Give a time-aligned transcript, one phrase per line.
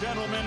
[0.00, 0.46] gentlemen,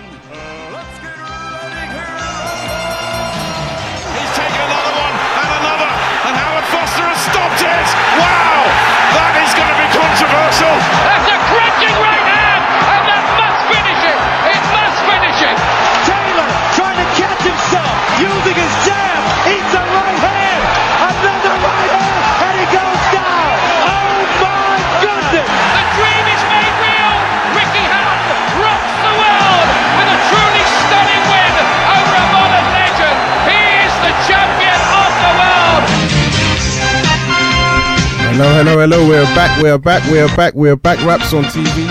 [39.33, 39.61] We're back.
[39.63, 40.03] We're back.
[40.11, 40.53] We're back.
[40.53, 41.05] We're back.
[41.05, 41.87] Wraps on TV.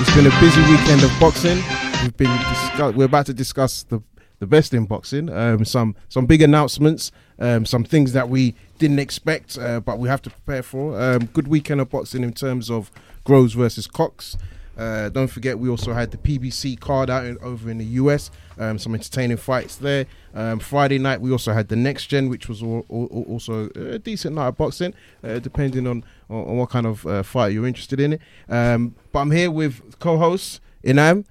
[0.00, 1.56] It's been a busy weekend of boxing.
[2.02, 4.02] We've been discuss- We're about to discuss the
[4.40, 5.30] the best in boxing.
[5.30, 7.10] Um, some some big announcements.
[7.38, 11.00] Um, some things that we didn't expect, uh, but we have to prepare for.
[11.00, 12.90] Um, good weekend of boxing in terms of
[13.24, 14.36] Groves versus Cox.
[14.76, 18.30] Uh, don't forget, we also had the PBC card out in, over in the US.
[18.58, 20.06] Um, some entertaining fights there.
[20.34, 23.98] Um, Friday night, we also had the Next Gen, which was al- al- also a
[23.98, 27.66] decent night of boxing, uh, depending on, on, on what kind of uh, fight you're
[27.66, 28.18] interested in.
[28.48, 31.24] Um, but I'm here with co-host Inam.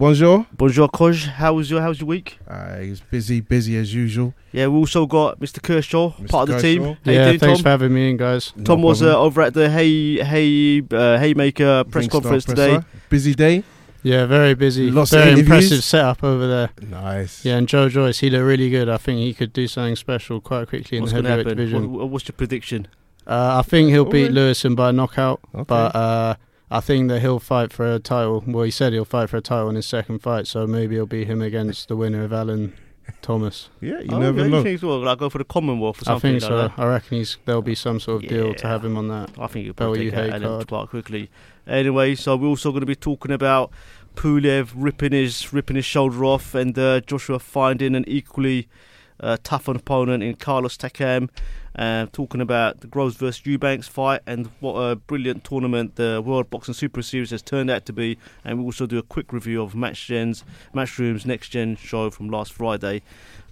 [0.00, 0.46] Bonjour.
[0.56, 1.26] Bonjour, Koj.
[1.26, 2.38] How was your How was your week?
[2.48, 4.32] Uh, he's busy, busy as usual.
[4.50, 5.60] Yeah, we also got Mr.
[5.60, 6.28] Kershaw, Mr.
[6.30, 6.82] part of the team.
[6.84, 6.96] Kershaw.
[7.04, 7.62] How you yeah, doing, thanks Tom?
[7.64, 8.54] for having me in, guys.
[8.56, 12.80] No Tom was uh, over at the Hay Hay uh, Hayemaker press Ringstar conference today.
[13.10, 13.62] Busy day.
[14.02, 14.90] Yeah, very busy.
[14.90, 15.46] Lots of very interviews.
[15.50, 16.70] impressive setup over there.
[16.80, 17.44] Nice.
[17.44, 18.88] Yeah, and Joe Joyce, he looked really good.
[18.88, 21.46] I think he could do something special quite quickly in What's the going to heavyweight
[21.46, 21.58] happen?
[21.58, 21.92] division.
[21.92, 22.88] What, what's your prediction?
[23.26, 24.34] Uh, I think he'll beat Alright.
[24.34, 25.64] Lewison by knockout, Okay.
[25.68, 26.34] but uh,
[26.70, 28.44] I think that he'll fight for a title.
[28.46, 31.06] Well, he said he'll fight for a title in his second fight, so maybe it'll
[31.06, 32.74] be him against the winner of Allen
[33.22, 33.68] Thomas.
[33.80, 34.58] yeah, you oh, never yeah, know.
[34.58, 34.98] You think so?
[34.98, 36.56] Like go for the Commonwealth or I think like so.
[36.56, 36.72] that?
[36.78, 39.30] I reckon he's there'll be some sort of deal to have him on that.
[39.38, 40.68] I think you'll Bell probably take UK Alan card.
[40.68, 41.30] quite quickly.
[41.66, 43.70] Anyway, so we're also going to be talking about
[44.14, 48.68] Pulev ripping his ripping his shoulder off, and uh, Joshua finding an equally
[49.18, 51.28] uh, tough opponent in Carlos Takam.
[51.76, 56.50] Uh, talking about the Groves versus Eubanks fight and what a brilliant tournament the World
[56.50, 58.18] Boxing Super Series has turned out to be.
[58.44, 60.44] And we also do a quick review of Match Gen's
[60.74, 63.02] Matchroom's Next Gen show from last Friday.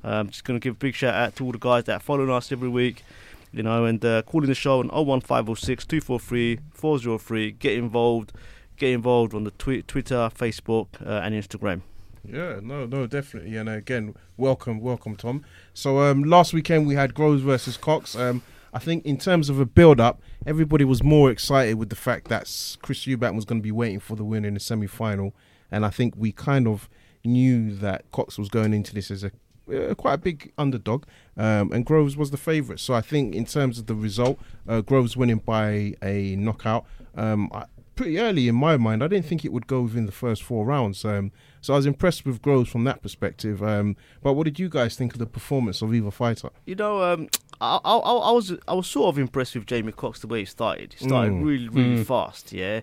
[0.03, 2.01] Um, just going to give a big shout out to all the guys that are
[2.01, 3.05] following us every week
[3.53, 7.53] you know, and uh, calling the show on 01506 243 403.
[7.53, 8.33] Get involved.
[8.77, 11.83] Get involved on the twi- Twitter, Facebook, uh, and Instagram.
[12.25, 13.57] Yeah, no, no, definitely.
[13.57, 15.45] And again, welcome, welcome, Tom.
[15.75, 18.17] So um, last weekend we had Groves versus Cox.
[18.17, 18.43] Um,
[18.73, 22.45] I think in terms of a build-up, everybody was more excited with the fact that
[22.83, 25.35] Chris Eubank was going to be waiting for the win in the semi-final,
[25.71, 26.89] and I think we kind of
[27.25, 29.33] knew that Cox was going into this as a
[29.73, 31.05] uh, quite a big underdog,
[31.37, 32.81] um, and Groves was the favourite.
[32.81, 36.87] So I think in terms of the result, uh, Groves winning by a knockout.
[37.15, 37.65] Um, I,
[37.95, 40.65] pretty early in my mind, I didn't think it would go within the first four
[40.65, 41.05] rounds.
[41.05, 43.63] Um, so I was impressed with Groves from that perspective.
[43.63, 46.51] Um, but what did you guys think of the performance of either fighter?
[46.67, 47.29] You know, um,
[47.61, 50.41] I, I, I I was I was sort of impressed with Jamie Cox the way
[50.41, 50.95] he started.
[50.99, 51.45] He started Mm.
[51.45, 52.07] really, really Mm.
[52.07, 52.81] fast, yeah.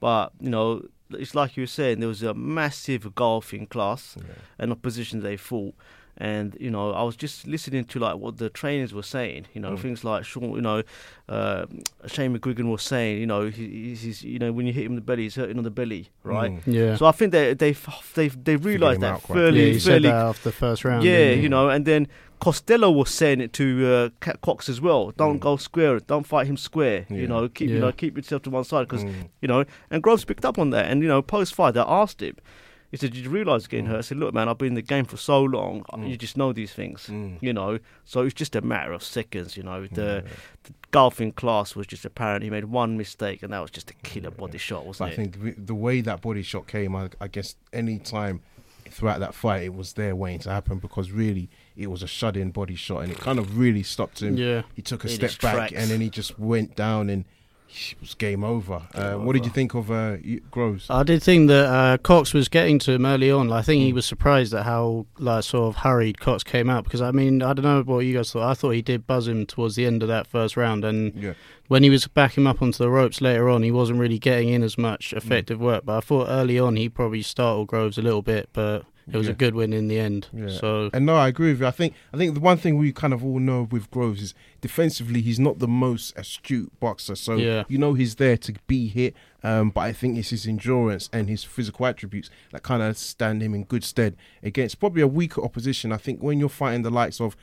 [0.00, 4.16] But you know, it's like you were saying, there was a massive golfing class
[4.58, 5.74] and opposition they fought.
[6.16, 9.46] And you know, I was just listening to like what the trainers were saying.
[9.52, 9.78] You know, Mm.
[9.80, 10.82] things like Sean, you know,
[11.28, 11.66] uh,
[12.06, 13.18] Shane McGuigan was saying.
[13.18, 15.58] You know, he, he's you know when you hit him in the belly, he's hurting
[15.58, 16.52] on the belly, right?
[16.52, 16.60] Mm.
[16.66, 16.96] Yeah.
[16.96, 17.74] So I think they they
[18.14, 21.02] they they realised that fairly yeah, he said fairly that after the first round.
[21.02, 22.06] yeah, didn't you know, and then
[22.40, 25.12] Costello was saying it to uh, Cox as well.
[25.16, 25.40] Don't Mm.
[25.40, 25.98] go square.
[25.98, 27.06] Don't fight him square.
[27.08, 27.16] Yeah.
[27.16, 29.28] You know, keep you know keep yourself to one side because Mm.
[29.42, 29.64] you know.
[29.90, 32.36] And Groves picked up on that, and you know, post fight, I asked him.
[32.94, 34.82] He said, "Did you realise getting hurt?" I said, "Look, man, I've been in the
[34.82, 35.82] game for so long.
[35.92, 36.08] Mm.
[36.08, 37.38] You just know these things, Mm.
[37.40, 37.80] you know.
[38.04, 39.86] So it's just a matter of seconds, you know.
[39.88, 40.22] The,
[40.62, 42.44] the golfing class was just apparent.
[42.44, 45.16] He made one mistake, and that was just a killer body shot, wasn't I it?
[45.16, 48.42] think the- way that body shot came, I, I guess any time
[48.90, 52.52] throughout that fight, it was there waiting to happen because really it was a shut-in
[52.52, 54.36] body shot, and it kind of really stopped him.
[54.36, 54.62] Yeah.
[54.74, 55.72] He took a In step back, tracks.
[55.72, 57.24] and then he just went down, and
[57.92, 58.82] it was game over.
[58.94, 60.16] Uh, what did you think of uh,
[60.50, 60.86] Groves?
[60.88, 63.50] I did think that uh, Cox was getting to him early on.
[63.52, 63.94] I think he Mm.
[63.94, 67.52] was surprised at how like sort of hurried Cox came out because I mean I
[67.52, 68.48] don't know what you guys thought.
[68.48, 71.34] I thought he did buzz him towards the end of that first round, and yeah,
[71.68, 74.48] when he was backing him up onto the ropes later on, he wasn't really getting
[74.50, 75.84] in as much effective work.
[75.84, 79.26] But I thought early on he probably startled Groves a little bit, but it was
[79.26, 79.32] Yeah.
[79.32, 80.28] a good win in the end.
[80.32, 80.48] Yeah.
[80.48, 81.66] So And no, I agree with you.
[81.66, 84.34] I think I think the one thing we kind of all know with Groves is
[84.60, 87.14] defensively he's not the most astute boxer.
[87.16, 87.64] So Yeah.
[87.68, 89.14] you know he's there to be hit.
[89.42, 93.42] Um, but I think it's his endurance and his physical attributes that kind of stand
[93.42, 95.92] him in good stead against probably a weaker opposition.
[95.92, 97.36] I think when you're fighting the likes of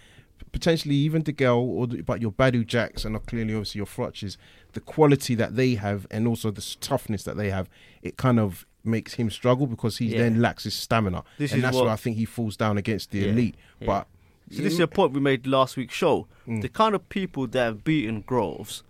[0.52, 4.36] potentially even DeGale or the, but your Badou Jacks and clearly obviously your Froches,
[4.74, 7.70] the quality that they have and also the toughness that they have,
[8.02, 10.20] it kind of makes him struggle because he Yeah.
[10.20, 12.78] then lacks his stamina, This and is that's what- where I think he falls down
[12.78, 13.56] against the Yeah, elite.
[13.80, 13.88] yeah.
[13.88, 14.08] But
[14.52, 16.28] So this is a point we made last week's show.
[16.48, 16.62] Mm.
[16.62, 18.84] The kind of people that have beaten Groves,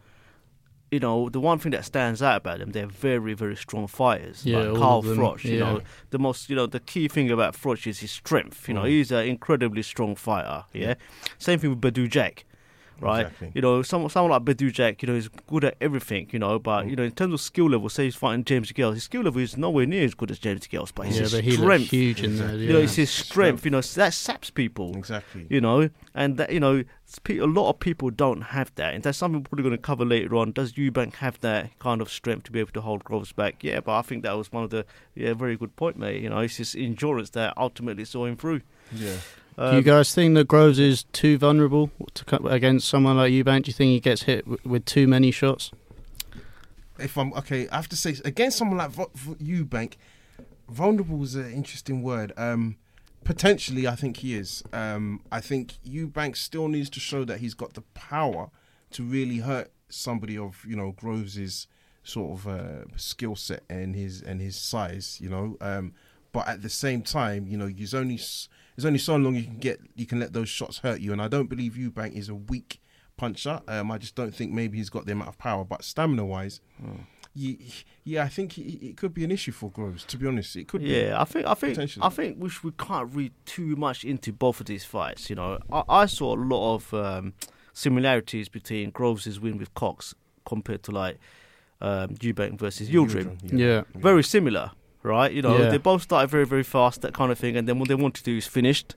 [0.90, 4.46] you know, the one thing that stands out about them, they're very, very strong fighters.
[4.46, 7.30] Yeah, like Carl of them, Froch, you know, the most, you know, the key thing
[7.30, 8.68] about Froch is his strength.
[8.68, 8.90] You know, Mm.
[8.90, 10.66] he's an incredibly strong fighter.
[10.74, 10.96] Yeah.
[11.38, 12.44] Same thing with Badou Jack.
[13.02, 13.52] Right, Exactly.
[13.56, 16.60] you know, someone, someone like Badou Jack, you know, is good at everything, you know,
[16.60, 16.92] but mm.
[16.92, 19.42] you know, in terms of skill level, say he's fighting James Gales, his skill level
[19.42, 21.90] is nowhere near as good as James Gales, but yeah, his but strength.
[21.90, 22.50] huge in there.
[22.50, 22.68] Yeah.
[22.68, 23.28] You know, it's his Strength.
[23.62, 23.66] strength.
[23.66, 26.84] You know, that saps people exactly, you know, and that you know,
[27.30, 30.06] a lot of people don't have that, and that's something we're probably going to cover
[30.06, 30.52] later on.
[30.52, 33.64] Does Eubank have that kind of strength to be able to hold Groves back?
[33.64, 36.22] Yeah, but I think that was one of the yeah, very good point, mate.
[36.22, 38.62] You know, it's his endurance that ultimately saw him through.
[38.94, 39.16] yeah.
[39.58, 43.64] Do you guys think that Groves is too vulnerable to co- against someone like Eubank?
[43.64, 45.72] Do you think he gets hit w- with too many shots?
[47.00, 49.94] if I'm okay, I have to say against someone like Vo- Vo- Eubank,
[50.70, 52.32] vulnerable is an interesting word.
[52.38, 52.78] Um,
[53.24, 54.64] potentially, I think he is.
[54.72, 58.50] Um, I think Eubank still needs to show that he's got the power
[58.92, 61.68] to really hurt somebody of you know Groves's
[62.04, 65.18] sort of uh, skill set and his and his size.
[65.22, 65.94] You know, um,
[66.32, 69.44] but at the same time, you know, he's only s- there's only so long you
[69.44, 72.30] can get you can let those shots hurt you, and I don't believe Eubank is
[72.30, 72.82] a weak
[73.18, 73.62] puncher.
[73.68, 76.62] Um, I just don't think maybe he's got the amount of power, but stamina wise,
[77.34, 77.56] yeah,
[78.04, 80.04] yeah, I think it, it could be an issue for Groves.
[80.06, 80.82] To be honest, it could.
[80.82, 80.90] Be.
[80.90, 84.34] Yeah, I think I think I think we sh- we can't read too much into
[84.34, 85.30] both of these fights.
[85.30, 87.34] You know, I, I saw a lot of um,
[87.74, 90.14] similarities between Groves' win with Cox
[90.46, 91.20] compared to like
[91.80, 93.38] um, Eubank versus Yildirim.
[93.44, 93.84] Yeah.
[93.96, 94.72] very similar,
[95.04, 95.32] right?
[95.32, 95.70] You know, Yeah.
[95.70, 98.16] they both started very, very fast, that kind of thing, and then what they want
[98.16, 98.96] to do is finished.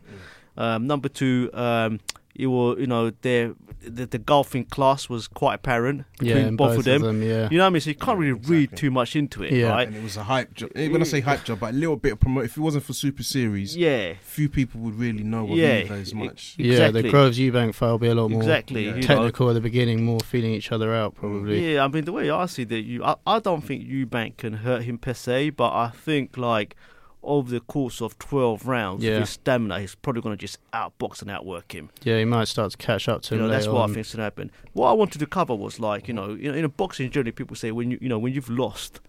[0.56, 2.00] Um, number two, um,
[2.34, 3.54] you were, you know, their
[3.86, 7.22] the, the golfing class was quite apparent between Yeah, in both, of them.
[7.22, 7.48] yeah.
[7.50, 7.80] You know what I mean?
[7.82, 8.76] So you can't really read Exactly.
[8.78, 9.68] too much into it, Yeah.
[9.68, 9.86] right?
[9.86, 10.70] And it was a hype job.
[10.74, 12.46] Eh, When I say hype job, but a little bit of promote.
[12.46, 15.94] If it wasn't for Super Series, Yeah, few people would really know of Yeah, either
[15.96, 16.54] as much.
[16.58, 18.86] Yeah, the Groves Eubank fight will be a lot more exactly.
[18.86, 19.00] you know.
[19.02, 21.74] technical at the beginning, more feeling each other out, probably.
[21.74, 24.54] Yeah, I mean the way I see that, you, I, I don't think Eubank can
[24.54, 26.74] hurt him per se, but I think like
[27.24, 29.20] over the course of twelve rounds, Yeah.
[29.20, 31.90] his stamina, he's probably going to just outbox and outwork him.
[32.02, 33.90] Yeah, he might start to catch up to You him know, that's later what on.
[33.90, 34.50] I think's gonna happen.
[34.72, 37.30] What I wanted to cover was like, you know, you know, in a boxing journey,
[37.32, 39.00] people say when you, you know, when you've lost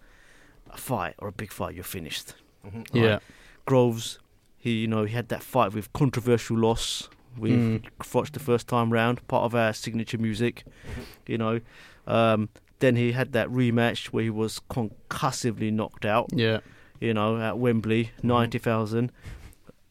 [0.70, 2.34] a fight or a big fight, you're finished.
[2.92, 3.20] Yeah,
[3.64, 4.18] Groves,
[4.58, 7.08] he, you know, he had that fight with controversial loss
[7.38, 7.84] with Mm.
[8.00, 10.64] Froch the first time round, part of our signature music.
[11.26, 11.60] You know,
[12.06, 12.48] um,
[12.78, 16.28] then he had that rematch where he was concussively knocked out.
[16.32, 16.58] yeah,
[17.00, 19.12] You know, at Wembley, ninety thousand,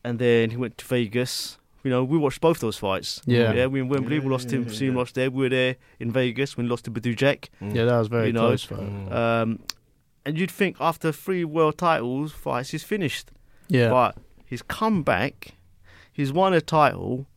[0.04, 1.58] and then he went to Vegas.
[1.84, 3.22] You know, we watched both those fights.
[3.26, 3.54] Yeah.
[3.54, 3.68] yeah.
[3.68, 4.68] We in Wembley, we lost yeah, him.
[4.68, 4.98] yeah, him yeah.
[5.00, 5.30] lost there.
[5.30, 7.52] We were there in Vegas when we lost to Badou Jack.
[7.62, 7.86] yeah.
[7.86, 8.80] That was very You know, close fight.
[8.80, 9.12] Mm.
[9.12, 9.60] Um,
[10.26, 13.32] and you'd think after three world titles fights, he's finished.
[13.68, 15.54] Yeah, But he's come back,
[16.12, 17.28] he's won a title,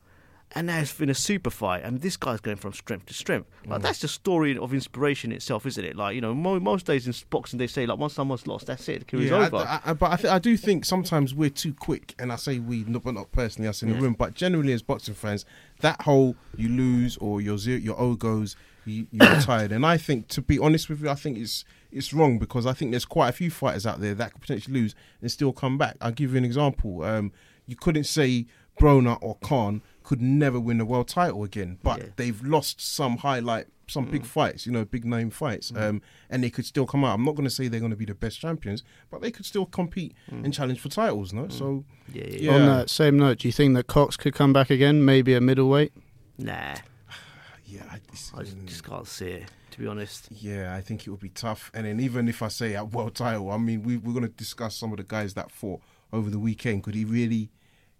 [0.59, 1.85] and now it's been a super fight.
[1.85, 3.49] And this guy's going from strength to strength.
[3.67, 3.81] Mm.
[3.81, 5.95] That's the story of inspiration itself, isn't it?
[5.95, 8.89] Like you know, mo- most days in boxing they say like once someone's lost, that's
[8.89, 9.57] it, the career's Yeah, over.
[9.59, 12.59] I, I, but I, th- I do think sometimes we're too quick, and I say
[12.59, 14.03] we, not, but not personally us in the Yeah.
[14.03, 15.45] room, but generally as boxing fans,
[15.81, 19.71] that whole you lose or your zero, your O goes, you, you're retired.
[19.79, 22.73] And I think, to be honest with you, I think it's it's wrong because I
[22.73, 25.79] think there's quite a few fighters out there that could potentially lose and still come
[25.79, 25.97] back.
[26.00, 27.03] I'll give you an example.
[27.05, 27.33] Um,
[27.67, 28.47] you couldn't say
[28.79, 32.05] Broner or Khan could never win the world title again, but Yeah.
[32.07, 32.17] Mm.
[32.17, 36.00] they've lost some highlight, some big fights, you know, big name fights, um,
[36.31, 37.15] and they could still come out.
[37.17, 39.45] I'm not going to say they're going to be the best champions, but they could
[39.47, 40.12] still compete
[40.45, 41.49] and challenge for titles, no?
[41.49, 41.85] So, Mm.
[42.15, 42.38] yeah, yeah.
[42.50, 42.55] yeah.
[42.57, 45.41] On that same note, do you think that Cox could come back again, maybe a
[45.43, 45.93] middleweight?
[46.38, 46.77] Nah,
[47.67, 49.45] yeah, I, it's- I just, just can't see it.
[49.73, 50.29] To be honest.
[50.33, 51.71] yeah, I think it would be tough.
[51.75, 54.33] And then even if I say at world title, I mean, we, we're going to
[54.45, 55.81] discuss some of the guys that fought
[56.12, 56.83] over the weekend.
[56.83, 57.50] Could he really,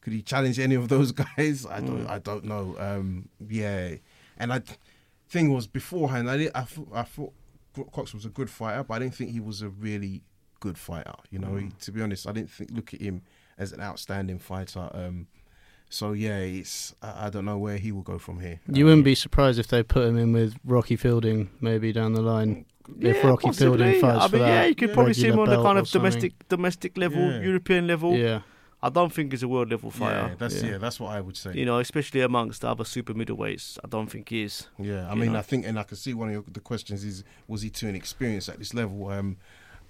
[0.09, 1.67] could he challenge any of those guys?
[1.67, 2.75] I don't, I don't know.
[2.79, 3.97] Um, yeah,
[4.39, 4.63] and I,
[5.29, 7.33] thing was beforehand, I did, I thought, I thought
[7.93, 10.23] Cox was a good fighter, but I didn't think he was a really
[10.61, 11.13] good fighter.
[11.31, 13.21] You know, he, to be honest, I didn't think look at him
[13.59, 14.89] as an outstanding fighter.
[14.95, 15.27] Um,
[15.91, 18.61] so yeah, it's I, I don't know where he will go from here.
[18.73, 22.23] You wouldn't be surprised if they put him in with Rocky Fielding maybe down the
[22.23, 22.65] line.
[23.01, 23.79] if Yeah, Rocky possibly.
[23.79, 25.77] Fielding fights I for mean, that yeah, you could probably see him on the kind
[25.79, 26.11] or of something.
[26.11, 27.41] domestic domestic level, Yeah.
[27.43, 28.15] European level.
[28.17, 28.41] Yeah,
[28.81, 30.29] I don't think he's a world level fighter.
[30.29, 30.71] Yeah, that's Yeah.
[30.73, 30.79] yeah.
[30.79, 31.53] that's what I would say.
[31.55, 34.69] You know, especially amongst the other super middleweights, I don't think he is.
[34.79, 35.39] Yeah, I mean, know.
[35.41, 37.89] I think, and I can see one of your, the questions is, was he too
[37.89, 39.09] inexperienced at this level?
[39.09, 39.37] Um,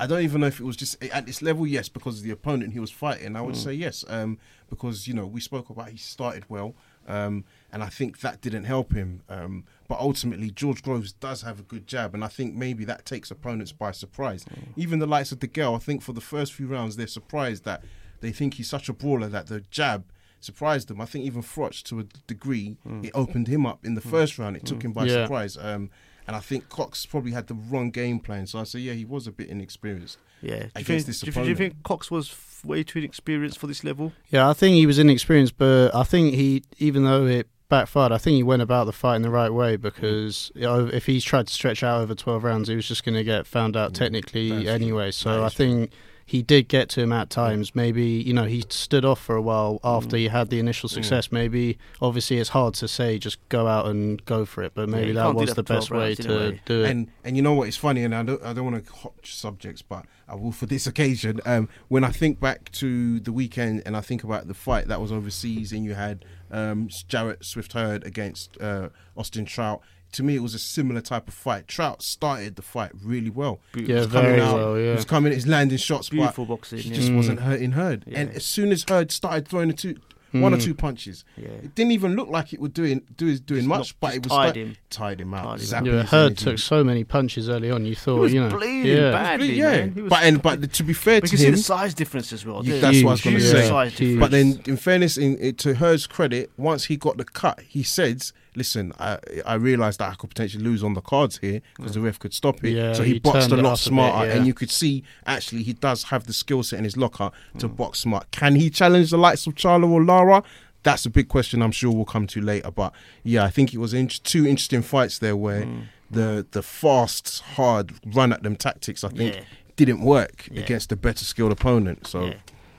[0.00, 1.66] I don't even know if it was just at this level.
[1.66, 3.34] Yes, because of the opponent he was fighting.
[3.36, 3.64] I would Mm.
[3.64, 4.38] say yes, um,
[4.70, 6.74] because you know we spoke about he started well.
[7.08, 9.22] Um, and I think that didn't help him.
[9.28, 13.06] Um, but ultimately, George Groves does have a good jab, and I think maybe that
[13.06, 14.44] takes opponents by surprise.
[14.76, 17.82] Even the likes of DeGale, I think for the first few rounds, they're surprised that
[18.20, 20.04] they think he's such a brawler that the jab
[20.40, 21.00] surprised them.
[21.00, 23.04] I think even Froch, to a degree, hmm.
[23.04, 24.10] it opened him up in the hmm.
[24.10, 24.56] first round.
[24.56, 24.88] It took hmm.
[24.88, 25.24] him by Yeah.
[25.24, 25.56] surprise.
[25.56, 25.90] Um,
[26.26, 28.46] and I think Cox probably had the wrong game plan.
[28.46, 30.18] So I say, yeah, he was a bit inexperienced.
[30.42, 30.64] Yeah.
[30.64, 32.34] Do you, think, this do, you, do you think Cox was
[32.64, 34.12] way too inexperienced for this level?
[34.28, 38.18] Yeah, I think he was inexperienced, but I think he, even though it backfired, I
[38.18, 41.20] think he went about the fight in the right way because you know, if he
[41.20, 43.94] tried to stretch out over 12 rounds, he was just going to get found out
[43.94, 45.06] technically that's anyway.
[45.06, 45.92] That So I is think
[46.28, 47.74] he did get to him at times.
[47.74, 50.18] Maybe, you know, he stood off for a while after Mm.
[50.20, 51.32] he had the initial success.
[51.32, 55.08] Maybe, obviously, it's hard to say just go out and go for it, but maybe
[55.08, 56.60] you that was that the best way to anyway.
[56.66, 56.90] do it.
[56.90, 57.66] And and you know what?
[57.68, 60.66] It's funny, and I don't I don't want to hot subjects, but I will for
[60.66, 61.40] this occasion.
[61.46, 65.00] Um, when I think back to the weekend and I think about the fight that
[65.00, 69.80] was overseas, and you had um, Jarrett Swift Hurd against uh, Austin Trout.
[70.12, 71.68] To me, it was a similar type of fight.
[71.68, 73.60] Trout started the fight really well.
[73.76, 74.84] Yeah, He was coming very out, well, yeah.
[74.90, 76.94] He was coming, he's landing shots, Beautiful but boxing, he yeah.
[76.96, 77.16] just Mm.
[77.16, 78.04] wasn't hurting Hurd.
[78.12, 79.96] And as soon as Hurd started throwing the two,
[80.32, 80.62] one or Mm.
[80.62, 81.48] two punches, Yeah.
[81.48, 84.16] it didn't even look like it would doing do doing Just much, not- but just
[84.16, 84.76] it was tied sta- him.
[84.90, 85.58] tied him out.
[85.60, 86.44] Tied him yeah, his Hurd energy.
[86.44, 87.84] took so many punches early on.
[87.86, 89.10] You thought, He was you know, bleeding yeah.
[89.10, 89.94] badly, yeah, man.
[89.94, 91.94] Was but and but to be fair But to you can see him, the size
[91.94, 92.62] difference as well.
[92.64, 93.68] You- There's that's what I was gonna say.
[93.68, 97.60] size but then in fairness, in, in to Hurd's credit, once he got the cut,
[97.66, 98.22] he said,
[98.58, 102.00] "Listen, I I realised that I could potentially lose on the cards here because the
[102.00, 102.70] ref could stop it.
[102.72, 104.34] Yeah, so he, he boxed a lot up a bit, smarter, yeah.
[104.34, 107.68] and you could see actually he does have the skill set in his locker to
[107.68, 107.76] Mm.
[107.76, 108.30] box smart.
[108.30, 110.42] Can he challenge the likes of Charlo or Lara?"
[110.84, 111.60] That's a big question.
[111.62, 112.70] I'm sure we'll come to later.
[112.70, 112.92] But
[113.24, 115.82] yeah, I think it was in- two interesting fights there where Mm.
[116.10, 119.02] the the fast, hard run at them tactics.
[119.04, 119.40] I think Yeah.
[119.76, 122.06] didn't work against a better skilled opponent.
[122.06, 122.32] So.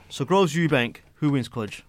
[0.08, 1.84] So Groves Eubank, who wins Codge?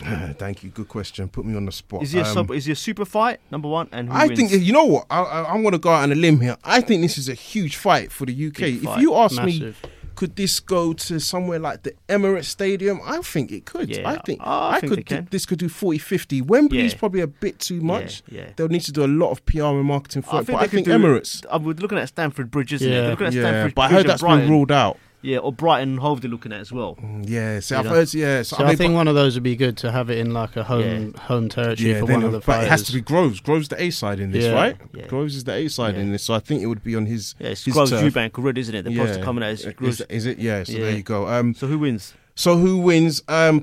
[0.38, 0.70] Thank you.
[0.70, 1.28] Good question.
[1.28, 2.02] Put me on the spot.
[2.02, 3.88] Is he a Um, sub, is he a super fight number one?
[3.92, 4.38] And who I wins?
[4.50, 6.56] think you know what I, I, I'm going to go out on a limb here.
[6.64, 8.54] I think this is a huge fight for the UK.
[8.56, 9.00] Big If fight.
[9.02, 9.74] you ask me,
[10.16, 13.00] could this go to somewhere like the Emirates Stadium?
[13.04, 13.88] I think it could.
[13.88, 15.06] Yeah, I think I think could.
[15.06, 15.20] they.
[15.30, 16.42] This could do 40, 50.
[16.42, 16.98] Wembley's Yeah.
[16.98, 18.22] probably a bit too much.
[18.28, 18.50] yeah.
[18.56, 20.44] They'll need to do a lot of PR and marketing for I it.
[20.46, 21.44] think But I think do- Emirates.
[21.50, 22.90] I was looking at Stamford Bridge, isn't it?
[22.94, 23.00] Yeah.
[23.02, 24.40] They're looking at Yeah, Stamford but I heard and that's Brighton.
[24.40, 24.98] been ruled out.
[25.22, 26.98] Yeah, or Brighton Hove they're looking at as well.
[27.24, 27.90] Yeah, so You I've know?
[27.92, 28.14] heard.
[28.14, 30.08] Yeah, so, So I, I, think but- one of those would be good to have
[30.08, 32.44] it in like a home home territory Yeah, for then one of it- the but
[32.46, 32.66] fighters.
[32.66, 33.40] it has to be Groves.
[33.40, 34.52] Groves the A side in this, Yeah.
[34.52, 34.76] right?
[34.94, 35.06] Yeah.
[35.08, 36.00] Groves is the A side Yeah.
[36.02, 37.34] in this, so I think it would be on his.
[37.38, 38.02] Yeah, it's his Groves turf.
[38.14, 38.82] Eubank already, isn't it?
[38.84, 40.00] The poster coming out is is, Groves.
[40.08, 40.38] is it?
[40.38, 40.64] Yeah.
[40.64, 40.78] So Yeah.
[40.86, 41.28] there you go.
[41.28, 42.14] Um, So who wins?
[42.34, 43.22] so who wins?
[43.28, 43.62] Um,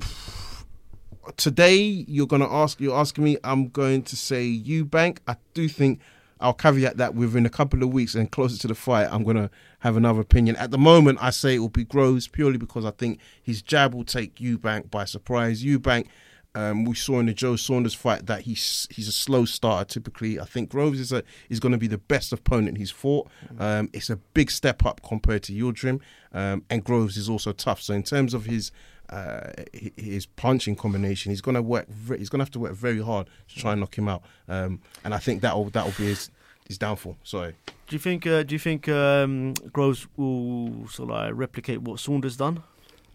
[1.36, 2.80] today you're gonna ask.
[2.80, 3.36] You're asking me.
[3.44, 5.18] I'm going to say Eubank.
[5.26, 6.00] I do think.
[6.40, 9.50] I'll caveat that within a couple of weeks and closer to the fight, I'm gonna
[9.80, 10.56] have another opinion.
[10.56, 13.94] At the moment, I say it will be Groves purely because I think his jab
[13.94, 15.62] will take Eubank by surprise.
[15.62, 16.06] Eubank,
[16.54, 20.40] um, we saw in the Joe Saunders fight that he's he's a slow starter typically.
[20.40, 23.28] I think Groves is a is going to be the best opponent he's fought.
[23.58, 26.00] Um, it's a big step up compared to Yildirim,
[26.32, 27.80] um, and Groves is also tough.
[27.80, 28.72] So in terms of his
[29.10, 31.86] uh, his punching combination, he's going to work.
[32.16, 34.22] He's going to have to work very hard to try and knock him out.
[34.48, 36.30] Um, and I think that will that will be his
[36.68, 37.16] his downfall.
[37.24, 37.54] Sorry.
[37.66, 38.26] Do you think?
[38.26, 42.62] Uh, do you think um, Groves will sort of like replicate what Saunders done?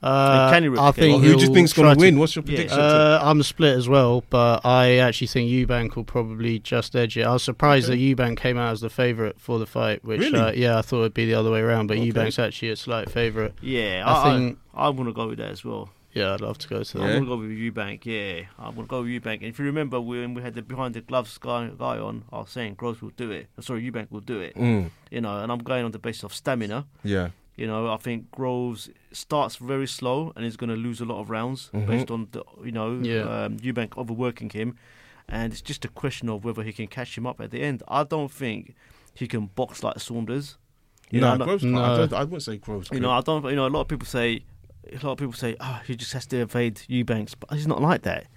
[0.01, 2.19] Uh, can you I think Well, who do you he'll think's going to win?
[2.19, 2.55] What's your Yeah.
[2.55, 2.79] prediction?
[2.79, 7.21] Uh, I'm split as well, but I actually think Eubank will probably just edge it.
[7.25, 10.37] I was surprised that Eubank came out as the favourite for the fight, which Really?
[10.37, 12.11] uh, yeah, I thought it'd be the other way around, but Okay.
[12.11, 13.53] Eubank's actually a slight favourite.
[13.61, 15.89] Yeah, I I, think- I, I want to go with that as well.
[16.13, 17.03] Yeah, I'd love to go to that.
[17.03, 17.13] I Yeah.
[17.15, 18.05] want to go with Eubank.
[18.05, 19.37] Yeah, I want to go with Eubank.
[19.37, 22.37] And if you remember when we had the behind the gloves guy, guy on, I
[22.39, 23.47] was saying Groves will do it.
[23.59, 24.55] Sorry, Eubank will do it.
[24.55, 26.85] Mm, You know, and I'm going on the basis of stamina.
[27.03, 27.29] yeah.
[27.55, 31.19] You know, I think Groves starts very slow and is going to lose a lot
[31.21, 31.85] of rounds Mhm.
[31.85, 33.21] based on the, you know, Yeah.
[33.45, 34.75] um, Eubank overworking him,
[35.29, 37.83] and it's just a question of whether he can catch him up at the end.
[37.87, 38.73] I don't think
[39.13, 40.57] he can box like Saunders.
[41.11, 41.61] You no, know, I Groves.
[41.63, 41.75] can't.
[41.75, 41.97] I, No.
[42.07, 42.87] don't, I wouldn't say Groves.
[42.89, 43.01] you could.
[43.03, 43.45] know, I don't.
[43.45, 44.41] You know, a lot of people say,
[44.91, 47.81] a lot of people say, oh, he just has to evade Eubanks, but he's not
[47.81, 48.27] like that.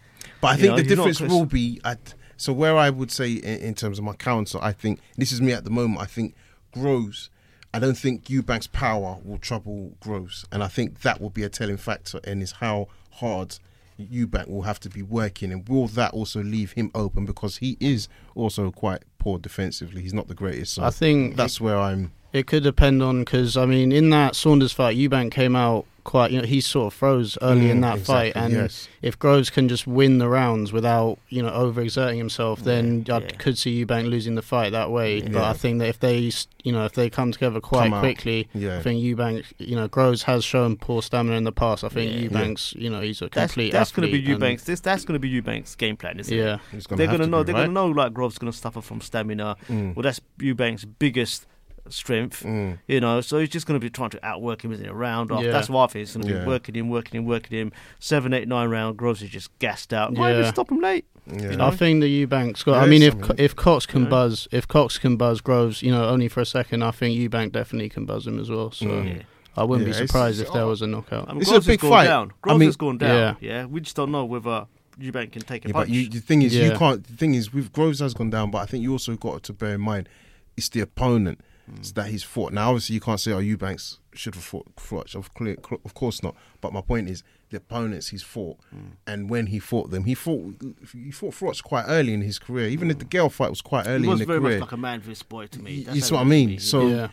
[0.41, 3.11] But I You think know, the difference Chris- will be at so where I would
[3.11, 6.01] say in, in terms of my counter, I think this is me at the moment.
[6.01, 6.35] I think
[6.73, 7.31] Groves.
[7.73, 11.49] I don't think Eubank's power will trouble Groves, and I think that will be a
[11.49, 12.21] telling factor.
[12.25, 13.59] And is how hard
[13.99, 17.77] Eubank will have to be working, and will that also leave him open because he
[17.81, 20.03] is also quite poor defensively.
[20.03, 20.75] He's not the greatest.
[20.75, 22.13] So I think that's where I'm.
[22.33, 26.31] It could depend on because I mean, in that Saunders fight, Eubank came out quite.
[26.31, 28.89] You know, he sort of froze early in Mm, that fight, and yes.
[29.03, 33.29] if Groves can just win the rounds without you know overexerting himself, then I yeah.
[33.39, 35.21] could see Eubank losing the fight that way.
[35.21, 36.31] But I think that if they
[36.65, 38.79] you know if they come together quite Come quickly, yeah.
[38.79, 41.85] I think Eubank you know Groves has shown poor stamina in the past.
[41.85, 42.29] I think Yeah.
[42.29, 43.73] Eubank's you know he's a That's, complete.
[43.73, 44.65] that's going to be athlete and- Eubanks.
[44.65, 46.37] This that's going to be Eubanks' game plan, isn't it?
[46.41, 46.59] Yeah.
[46.73, 47.43] He's gonna they're going to to know.
[47.43, 49.57] be, They're going to know like Groves going to suffer from stamina.
[49.69, 51.47] Well, that's Eubanks' biggest
[51.91, 52.43] strength.
[52.45, 52.79] Mm.
[52.87, 55.31] You know, so he's just going to be trying to outwork him in a round.
[55.33, 55.43] Off.
[55.45, 55.53] Yeah.
[55.53, 56.07] That's what I think.
[56.07, 56.41] He's going to Yeah.
[56.41, 57.73] be working him, working him, working him.
[58.01, 58.97] Seven, eight, nine round.
[58.97, 60.13] Groves is just gassed out.
[60.15, 60.41] Why Yeah.
[60.41, 61.05] even stop him late?
[61.27, 61.51] Yeah.
[61.51, 61.67] You know?
[61.67, 62.73] I think the Eubanks got.
[62.77, 63.37] Yeah, I mean, if something.
[63.39, 64.09] if Cox can Yeah.
[64.09, 67.53] buzz, if Cox can buzz Groves, you know, only for a second, I think Eubank
[67.53, 68.71] definitely can buzz him as well.
[68.71, 69.23] So Mm.
[69.57, 70.69] I wouldn't Yeah, be surprised if there oh.
[70.69, 71.29] was a knockout.
[71.29, 72.05] I mean, It's a Groves big has gone fight.
[72.07, 72.29] down.
[72.29, 73.37] I Groves mean- has gone down.
[73.41, 73.49] Yeah.
[73.49, 73.65] Yeah.
[73.65, 74.67] we just don't know whether
[75.01, 75.89] Eubank can take a Yeah, punch.
[75.89, 77.03] but you, the thing is, you can't.
[77.05, 79.53] The thing is, with Groves has gone down, but I think you also got to
[79.53, 80.09] bear in mind
[80.57, 81.41] it's the opponent
[81.71, 81.95] Mm.
[81.95, 82.53] that he's fought.
[82.53, 86.23] Now, obviously, you can't say, "Oh, Eubanks should have fought Froch." Of, clear, of course
[86.23, 86.35] not.
[86.61, 88.93] But my point is, the opponents he's fought, Mm.
[89.07, 90.55] and when he fought them, he fought
[90.93, 92.69] he fought Froch quite early in his career.
[92.69, 94.59] Even if DeGale fight was quite early he was in the very career.
[94.61, 95.83] much like a man for his boy to me.
[95.83, 96.49] That's It's how what I it was to mean.
[96.51, 96.59] me.
[96.59, 96.89] So.
[96.89, 97.09] yeah.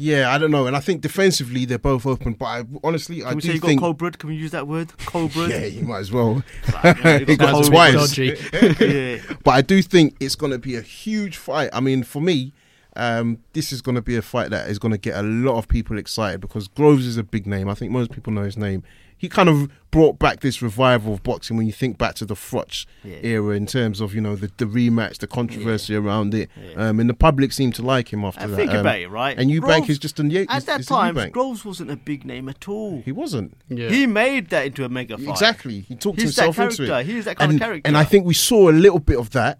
[0.00, 2.34] Yeah, I don't know, and I think defensively they're both open.
[2.34, 4.16] But I, honestly, I we do say you think got cold blood?
[4.20, 4.96] Can we use that word?
[5.06, 5.50] Cold blood?
[5.54, 6.40] yeah, you might as well.
[6.84, 8.16] Yeah, He got Sounds a twice.
[8.80, 9.18] yeah.
[9.42, 11.70] But I do think it's going to be a huge fight.
[11.72, 12.52] I mean, for me,
[12.98, 15.56] um, this is going to be a fight that is going to get a lot
[15.56, 17.68] of people excited because Groves is a big name.
[17.68, 18.82] I think most people know his name.
[19.20, 22.34] He kind of brought back this revival of boxing when you think back to the
[22.36, 23.16] Froch Yeah.
[23.22, 27.10] era in terms of you know the, the rematch, the controversy around it, um, and
[27.10, 28.56] the public seemed to like him after And that.
[28.56, 29.36] think um, about it, right?
[29.36, 32.48] And Eubank Groves- is just a yeah, At that time, Groves wasn't a big name
[32.48, 33.02] at all.
[33.04, 33.56] He wasn't.
[33.68, 33.88] Yeah.
[33.88, 35.28] He made that into a mega fight.
[35.30, 35.80] Exactly.
[35.80, 37.00] He talked He's that himself into character.
[37.00, 37.12] it.
[37.12, 37.88] He is that kind of character.
[37.88, 39.58] And I think we saw a little bit of that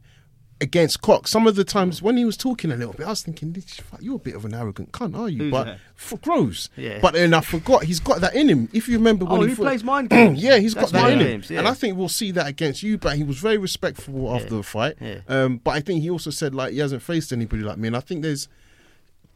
[0.60, 1.30] against Cox.
[1.30, 3.80] Some of the times when he was talking a little bit, I was thinking, "This-
[4.00, 5.38] you're a bit of an arrogant cunt, are you?
[5.44, 6.68] Who's but for Groves.
[6.76, 6.98] Yeah.
[7.00, 8.68] But then I forgot he's got that in him.
[8.72, 10.42] If you remember when Oh, he, he plays mind games.
[10.42, 11.26] yeah, he's That's got that in him.
[11.26, 11.58] games, yeah.
[11.60, 12.98] And I think we'll see that against you.
[12.98, 14.96] But he was very respectful after the fight.
[15.00, 15.18] Yeah.
[15.28, 17.96] Um, but I think he also said like he hasn't faced anybody like me, and
[17.96, 18.48] I think there's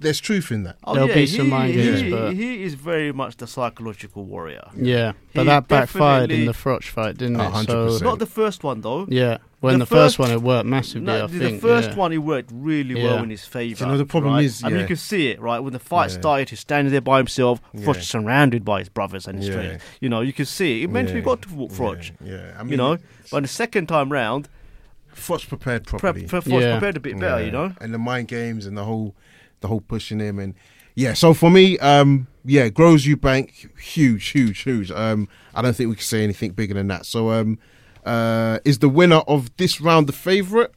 [0.02, 0.76] there's truth in that.
[0.84, 4.24] Oh, There'll yeah, be some he, mind he, but- he is very much the psychological
[4.24, 4.68] warrior.
[4.76, 7.50] Yeah, but He that backfired in the Froch fight, didn't it?
[7.50, 7.98] 100%.
[7.98, 9.06] So Not the first one though.
[9.08, 11.06] yeah, when The the, first, first- one it worked massively.
[11.06, 11.94] No, I the think first yeah.
[11.96, 13.04] one he worked really Yeah.
[13.14, 13.84] well in his favour.
[13.84, 14.44] You know, the problem right?
[14.44, 16.18] is, I mean, you can see it right when the fight Yeah.
[16.18, 16.50] started.
[16.50, 17.92] He's standing there by himself, Yeah.
[17.92, 19.54] Surrounded by his brothers and his Yeah.
[19.54, 19.82] friends.
[20.00, 20.84] You know, you can see it.
[20.84, 21.14] It meant Yeah.
[21.16, 22.10] he got to Froch.
[22.24, 22.54] Yeah, yeah.
[22.58, 22.98] I mean, You know,
[23.30, 24.48] but the second time round,
[25.14, 26.26] Froch prepared prep, properly.
[26.26, 26.72] Froch Yeah.
[26.78, 27.38] prepared a bit better.
[27.40, 27.44] Yeah.
[27.46, 29.14] You know, and the mind games and the whole
[29.62, 30.54] the whole pushing him and
[30.94, 31.14] yeah.
[31.14, 34.90] So for me, um, yeah, Groves Eubank huge, huge, huge.
[34.90, 37.06] Um, I don't think we can say anything bigger than that.
[37.06, 37.58] So um,
[38.04, 40.70] uh, is the winner of this round the favourite?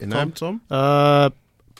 [0.00, 0.60] In Tom, Tom.
[0.70, 1.30] Uh,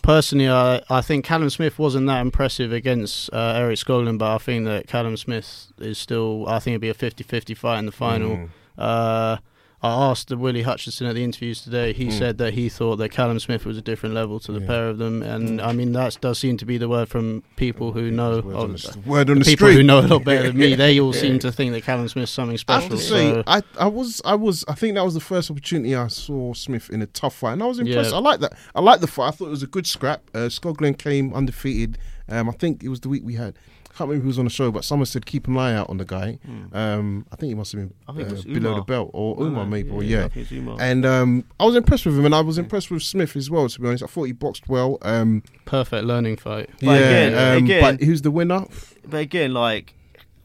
[0.02, 4.38] personally, I, I think Callum Smith wasn't that impressive against uh, Eric Skoglund, but I
[4.38, 6.46] think that Callum Smith is still.
[6.48, 8.36] I think it'd be a 50-50 fight in the final.
[8.36, 8.48] Mm.
[8.76, 9.36] Uh,
[9.80, 11.92] I asked Willie Hutchinson at the interviews today.
[11.92, 12.12] He Mm.
[12.18, 14.66] said that he thought that Callum Smith was a different level to the Yeah.
[14.66, 17.92] pair of them, and I mean that does seem to be the word from people
[17.92, 18.40] who know.
[18.40, 20.98] Word on the, word on the people who know a lot better than me, they
[20.98, 22.88] all seem to think that Callum Smith's something I special.
[22.90, 25.48] have to say, so- I, I was, I was, I think that was the first
[25.48, 28.10] opportunity I saw Smith in a tough fight, and I was impressed.
[28.10, 28.16] Yeah.
[28.16, 28.54] I like that.
[28.74, 29.28] I like the fight.
[29.28, 30.22] I thought it was a good scrap.
[30.34, 31.98] Uh, Skoglund came undefeated.
[32.28, 33.54] Um, I think it was the week we had.
[33.98, 35.90] I can't remember who was on the show, but someone said keep an eye out
[35.90, 36.38] on the guy.
[36.72, 37.94] Um, I think he must have been.
[38.06, 38.74] I think it uh, below Umar.
[38.80, 40.24] the belt or No, Umar no, maybe, or yeah, yeah.
[40.26, 40.76] I think it's Umar.
[40.78, 43.68] And um, I was impressed with him, and I was impressed with Smith as well.
[43.68, 44.98] To be honest, I thought he boxed well.
[45.02, 46.70] Um, perfect learning fight.
[46.80, 48.66] But again- um, again- but who's the winner?
[49.04, 49.94] but again, like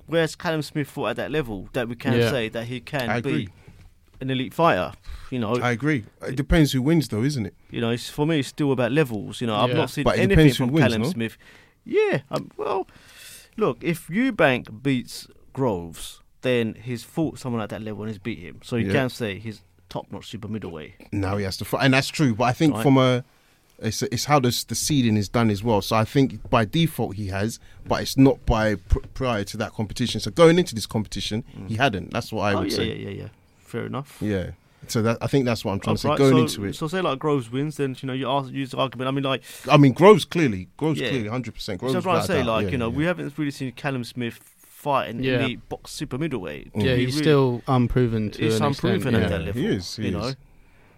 [0.07, 2.31] where's Callum Smith fought at that level that we can Yeah.
[2.31, 3.45] say that he can I agree.
[3.45, 3.51] be
[4.19, 4.93] an elite fighter.
[5.29, 6.05] You know, I agree.
[6.27, 7.53] It depends who wins, though, isn't it?
[7.69, 9.41] You know, it's, for me, it's still about levels.
[9.41, 11.09] You know, I've not seen But anything from wins, Callum no?
[11.09, 11.37] Smith.
[11.85, 12.87] Yeah, um, well,
[13.57, 18.39] look, if Eubank beats Groves, then he's fought someone at that level and he's beat
[18.39, 18.59] him.
[18.63, 18.93] So you Yeah.
[18.93, 21.13] can say he's top-notch super middleweight.
[21.13, 22.33] Now he has to fight, and that's true.
[22.33, 22.83] But I think Right.
[22.83, 23.23] from a,
[23.79, 25.81] it's, it's how this, the seeding is done as well.
[25.81, 29.73] So I think by default he has, but it's not by pr- prior to that
[29.73, 30.19] competition.
[30.19, 31.77] So going into this competition, he mm.
[31.77, 32.11] hadn't.
[32.11, 32.87] That's what I oh would yeah, say.
[32.87, 33.27] yeah, yeah, yeah.
[33.59, 34.17] Fair enough.
[34.21, 34.51] Yeah.
[34.87, 36.09] So that I think that's what I'm trying to say.
[36.09, 38.51] Right, Going so, into it, So say like Groves wins, then you know you ask,
[38.51, 39.07] use the argument.
[39.07, 41.09] I mean, like I mean, Groves clearly, Groves Yeah.
[41.09, 41.79] clearly, hundred percent.
[41.79, 41.93] Groves.
[41.93, 42.05] so Groves.
[42.05, 42.97] I'm trying to say, like Yeah, you know, yeah.
[42.97, 45.39] we haven't really seen Callum Smith fight in Yeah.
[45.39, 46.71] elite box super middleweight.
[46.75, 48.93] Yeah, He he's really- still unproven to He's an extent.
[48.93, 49.19] unproven yeah.
[49.21, 49.61] at that level.
[49.61, 50.35] he is, he you know, is.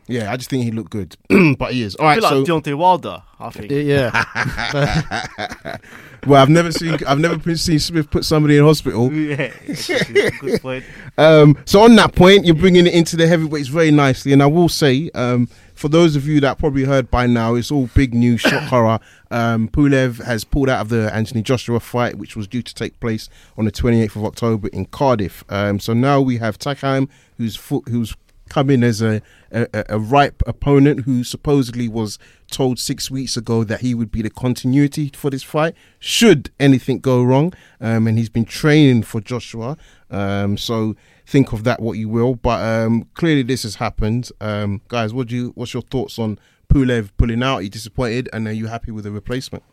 [0.08, 1.16] Yeah, I just think he looked good,
[1.58, 1.96] but he is.
[1.96, 3.24] All I right, feel so like Deontay Wilder.
[3.40, 3.72] I think.
[3.72, 4.24] Yeah,
[6.28, 9.12] well, I've never seen, I've never seen Smith put somebody in hospital.
[9.12, 10.86] yeah, it's a good point.
[11.18, 14.46] Um, so on that point, you're bringing it into the heavyweights very nicely, and I
[14.46, 18.14] will say um, for those of you that probably heard by now, it's all big
[18.14, 19.00] news, shock horror.
[19.32, 23.00] Um, Pulev has pulled out of the Anthony Joshua fight, which was due to take
[23.00, 25.44] place on the 28th of October in Cardiff.
[25.50, 28.16] Um, so now we have Takam, who's fo- who's
[28.50, 32.20] come in as a, a, a ripe opponent who supposedly was
[32.52, 37.00] told six weeks ago that he would be the continuity for this fight should anything
[37.00, 37.54] go wrong.
[37.82, 39.78] Um, and he's been training for Joshua.
[40.12, 42.36] Um, so think of that what you will.
[42.36, 44.32] But um, clearly this has happened.
[44.40, 45.52] Um, guys, what do you?
[45.56, 46.38] What's your thoughts on
[46.70, 47.56] Pulev pulling out?
[47.56, 48.30] Are you disappointed?
[48.32, 49.64] And are you happy with the replacement?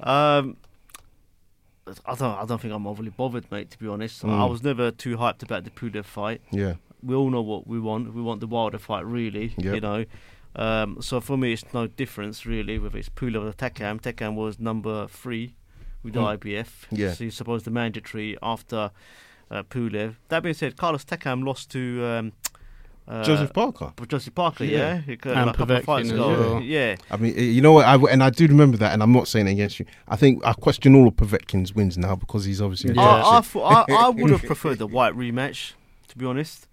[0.00, 0.56] Um,
[2.06, 2.38] I don't.
[2.38, 3.70] I don't think I'm overly bothered, mate.
[3.72, 4.30] To be honest, Mm.
[4.40, 6.40] I was never too hyped about the Pulev fight.
[6.50, 8.14] Yeah, We all know what we want.
[8.14, 9.54] We want the Wilder fight, really.
[9.58, 9.74] Yep.
[9.74, 10.04] You know.
[10.56, 14.00] Um, so for me, it's no difference really whether it's Pulev or Takam.
[14.00, 15.54] Takam was number three
[16.04, 16.38] with the Mm.
[16.38, 16.68] IBF.
[16.92, 17.12] Yeah.
[17.12, 18.90] So he's supposed the mandatory after
[19.50, 20.14] uh, Pulev.
[20.28, 22.32] That being said, Carlos Takam lost to um,
[23.08, 23.92] uh, Joseph Parker.
[24.06, 24.64] Joseph Parker.
[24.64, 25.02] Yeah.
[25.06, 26.28] Yeah, could- And like a Povetkin fights ago.
[26.28, 26.60] well.
[26.62, 26.96] Yeah.
[27.10, 27.84] I mean, you know what?
[27.86, 29.86] I, and I do remember that, and I'm not saying it against you.
[30.06, 32.94] I think I question all of Povetkin's wins now because he's obviously.
[32.94, 33.02] Yeah.
[33.02, 35.72] I, I, I, I would have preferred the Whyte rematch,
[36.08, 36.68] to be honest.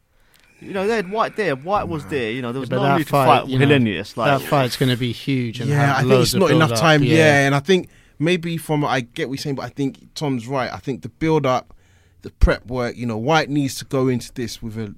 [0.61, 1.55] You know, they had Whyte there.
[1.55, 2.31] Whyte was there.
[2.31, 4.15] You know, there was But no that need to fight, fight you know, Helenius.
[4.15, 5.59] Like, that fight's going to be huge.
[5.59, 7.03] And yeah, I think it's not enough build-up, time.
[7.03, 7.45] Yeah.
[7.45, 10.71] and I think maybe from I get what you're saying, but I think Tom's right.
[10.71, 11.73] I think the build up,
[12.21, 12.95] the prep work.
[12.95, 14.93] You know, Whyte needs to go into this with a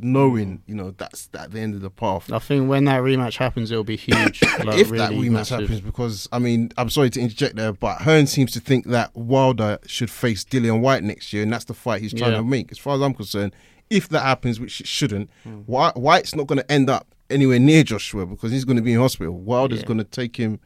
[0.00, 0.62] knowing.
[0.66, 2.32] You know, that's at the end of the path.
[2.32, 4.42] I think when that rematch happens, it'll be huge.
[4.64, 5.60] like, if really that rematch massive.
[5.60, 9.14] happens, because I mean, I'm sorry to interject there, but Hearn seems to think that
[9.16, 12.38] Wilder should face Dillian Whyte next year, and that's the fight he's trying Yeah.
[12.38, 12.72] to make.
[12.72, 13.54] As far as I'm concerned,
[13.90, 15.58] if that happens, which it shouldn't, Hmm.
[15.66, 18.92] Whyte, Whyte's not going to end up anywhere near Joshua because he's going to be
[18.92, 19.34] in hospital.
[19.34, 19.86] Wilder's Yeah.
[19.86, 20.60] going to take him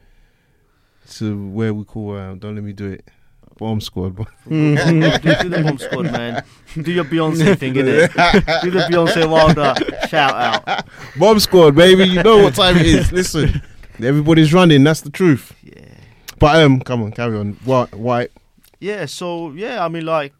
[1.11, 3.07] to where we call uh, don't let me do it
[3.57, 4.15] bomb squad.
[4.15, 6.43] do, do the bomb squad, man.
[6.81, 8.61] Do your Beyonce thing, innit?
[8.61, 9.73] do the Beyonce Wilder
[10.07, 10.33] shout
[10.67, 10.85] out.
[11.17, 12.05] bomb squad, baby.
[12.05, 13.11] You know what time it is.
[13.11, 13.61] Listen,
[14.01, 14.83] everybody's running.
[14.85, 15.53] That's the truth.
[15.63, 15.73] Yeah.
[16.37, 17.53] But um, come on, carry on.
[17.65, 18.31] Whyte, Whyte.
[18.79, 20.33] Yeah, so yeah, I mean, like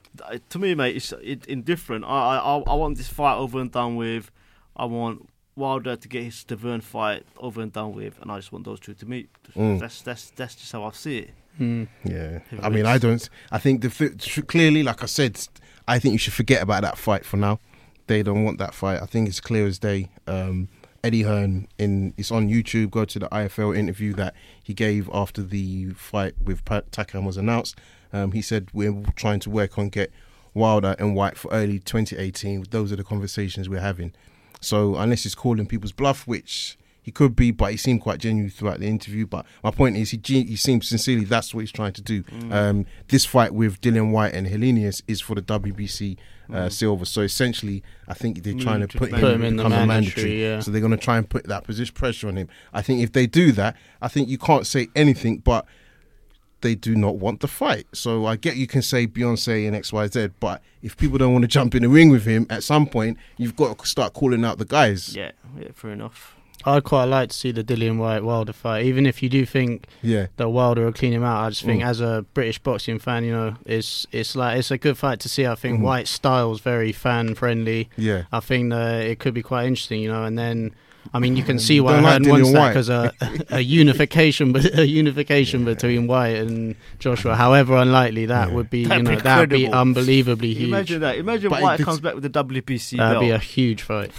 [0.49, 2.05] to me, mate, it's it, indifferent.
[2.05, 4.32] I, I I want this fight over and done with.
[4.75, 8.51] I want Wilder to get his Stiverne fight over and done with, and I just
[8.51, 9.29] want those two to meet.
[9.55, 9.79] Mm.
[9.79, 11.32] That's that's that's just how I see it.
[11.60, 11.88] Mm.
[12.05, 12.88] Yeah, Who I mean, wins?
[12.88, 13.29] I don't.
[13.51, 15.39] I think the clearly, like I said,
[15.88, 17.60] I think you should forget about that fight for now.
[18.08, 19.01] They don't want that fight.
[19.01, 20.10] I think it's clear as day.
[20.25, 20.69] Um,
[21.03, 22.91] Eddie Hearn in it's on YouTube.
[22.91, 27.38] Go to the IFL interview that he gave after the fight with Pat Takam was
[27.38, 27.77] announced.
[28.11, 30.11] Um, he said we're trying to work on get
[30.53, 32.65] Wilder and Whyte for early 2018.
[32.69, 34.13] Those are the conversations we're having.
[34.61, 38.49] So unless he's calling people's bluff, which he could be, but he seemed quite genuine
[38.49, 39.25] throughout the interview.
[39.25, 42.23] But my point is, he he seems sincerely that's what he's trying to do.
[42.51, 46.17] Um, this fight with Dillian Whyte and Helenius is for the WBC
[46.53, 47.05] uh, silver.
[47.05, 49.85] So essentially, I think they're trying to to put him, him in the become a
[49.85, 50.59] mandatory, yeah.
[50.59, 52.49] So they're going to try and put that position pressure on him.
[52.73, 55.65] I think if they do that, I think you can't say anything but
[56.61, 57.87] they do not want the fight.
[57.93, 61.47] So I get you can say Beyonce and XYZ, but if people don't want to
[61.47, 64.57] jump in the ring with him at some point, you've got to start calling out
[64.57, 65.15] the guys.
[65.15, 66.35] Yeah, yeah, fair enough.
[66.65, 69.87] I'd quite like to see the Dillian Whyte Wilder fight, even if you do think
[70.01, 70.27] Yeah.
[70.35, 71.45] that Wilder will clean him out.
[71.45, 71.85] I just think, Mm.
[71.85, 75.29] as a British boxing fan, you know, it's it's like it's a good fight to
[75.29, 75.45] see.
[75.47, 75.83] I think Mhm.
[75.83, 77.87] Whyte's style's very fan friendly.
[77.95, 78.23] Yeah.
[78.33, 80.25] I think uh, it could be quite interesting, you know.
[80.25, 80.71] And then,
[81.13, 83.12] I mean, you can um, see You why don't like Hearn wants that because uh,
[83.21, 88.53] a, a unification, a unification between Whyte and Joshua, however unlikely that Yeah.
[88.55, 90.67] would be, That'd you know, be that'd be unbelievably huge.
[90.69, 91.17] Imagine that.
[91.17, 93.21] Imagine But Whyte comes back with the WBC That'd belt.
[93.23, 94.12] be a huge fight.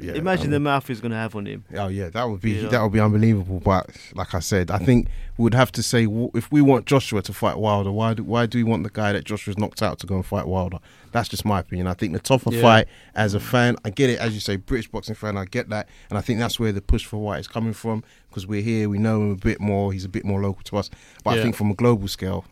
[0.00, 0.12] Yeah.
[0.14, 1.64] Imagine I the mouth he's going to have on him.
[1.74, 2.68] Oh yeah, that would be Yeah.
[2.68, 3.60] that would be unbelievable.
[3.60, 7.22] But like I said, I think we would have to say if we want Joshua
[7.22, 9.98] to fight Wilder, why do why do we want the guy that Joshua's knocked out
[10.00, 10.78] to go and fight Wilder?
[11.12, 11.86] That's just my opinion.
[11.86, 12.60] I think the tougher Yeah.
[12.62, 15.68] fight as a fan, I get it as you say, British boxing fan, I get
[15.70, 18.62] that, and I think that's where the push for Whyte is coming from because we're
[18.62, 20.88] here, we know him a bit more, he's a bit more local to us.
[21.24, 22.44] But I think from a global scale,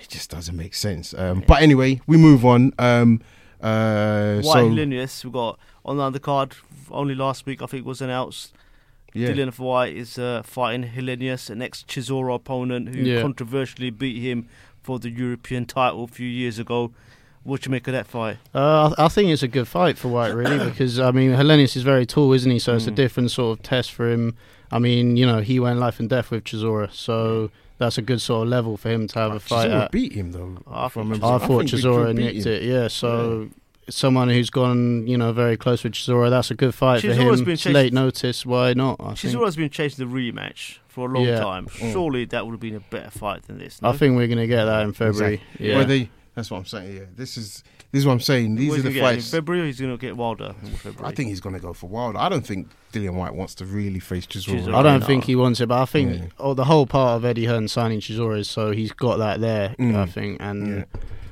[0.00, 1.14] it just doesn't make sense.
[1.14, 2.72] Um, But anyway, we move on.
[2.78, 3.20] Um,
[3.64, 6.52] uh, Whyte so Helenius, we got on the undercard
[6.90, 7.62] only last week.
[7.62, 8.52] I think was announced.
[9.14, 9.28] yeah.
[9.28, 13.22] Dillian Whyte is uh, fighting Helenius, an ex Chisora opponent who Yeah.
[13.22, 14.48] controversially beat him
[14.82, 16.92] for the European title a few years ago.
[17.42, 18.38] What do you make of that fight?
[18.54, 21.76] Uh, I I think it's a good fight for Whyte, really, because I mean, Helenius
[21.76, 22.58] is very tall, isn't he?
[22.58, 22.94] So it's a Mm.
[22.96, 24.34] different sort of test for him.
[24.72, 28.20] I mean, you know, he went life and death with Chisora, so that's a good
[28.20, 29.90] sort of level for him to have a fight Chisora at.
[29.92, 30.58] beat him though.
[30.66, 31.26] I if I thought remember.
[31.26, 32.52] I think thought Big Chisora nicked him.
[32.52, 32.88] it, yeah.
[32.88, 33.48] So
[33.88, 37.22] someone who's gone, you know, very close with Chisora, that's a good fight Chisora's for
[37.38, 37.44] him.
[37.44, 38.96] been It's late notice, why not?
[39.00, 39.34] I think.
[39.34, 41.40] Chisora's been chasing the rematch for a long Yeah.
[41.40, 41.66] time.
[41.66, 41.92] Mm.
[41.92, 43.82] Surely that would have been a better fight than this.
[43.82, 43.90] No?
[43.90, 45.34] I think we're gonna get that in February.
[45.34, 45.68] Exactly.
[45.68, 45.76] Yeah.
[45.78, 46.96] Well, they That's what I'm saying.
[46.96, 47.62] Yeah, this is
[47.94, 48.56] this is what I'm saying.
[48.56, 49.10] These Where's are the gonna?
[49.10, 49.30] In fights.
[49.30, 51.12] February, or he's going to get Wilder in February.
[51.12, 52.18] I think he's going to go for Wilder.
[52.18, 54.64] I don't think Dillian Whyte wants to really face Chisora.
[54.64, 54.74] Chisora.
[54.74, 55.06] I don't no.
[55.06, 56.26] think he wants it, but I think Yeah.
[56.40, 59.76] oh, the whole part of Eddie Hearn signing Chisora is so he's got that there.
[59.78, 59.94] Mm.
[59.94, 60.84] I think, and Yeah.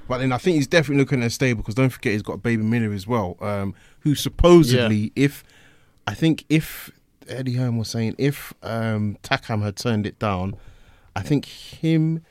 [0.07, 2.45] But then I think he's definitely looking at a stable because don't forget he's got
[2.45, 5.43] Baby Miller as well, um, who supposedly, if
[6.07, 6.93] I think if
[7.27, 10.55] Eddie Hearn was saying if um, Takam had turned it down,
[11.17, 12.23] I think him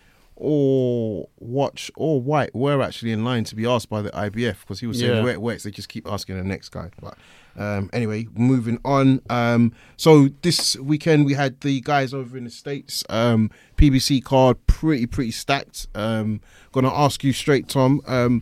[0.43, 4.79] or Watch or Whyte were actually in line to be asked by the IBF because
[4.79, 5.23] he was saying Yeah.
[5.23, 6.89] where it works, they just keep asking the next guy.
[6.99, 7.15] But
[7.55, 9.21] um, anyway, moving on.
[9.29, 13.03] Um, so this weekend we had the guys over in the states.
[13.07, 15.87] Um, PBC card pretty pretty stacked.
[15.93, 18.01] Um, gonna ask you straight, Tom.
[18.07, 18.41] Um,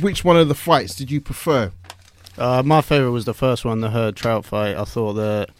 [0.00, 1.72] which one of the fights did you prefer?
[2.36, 4.76] Uh, my favourite was the first one, the Hurd Trout fight.
[4.76, 5.50] I thought that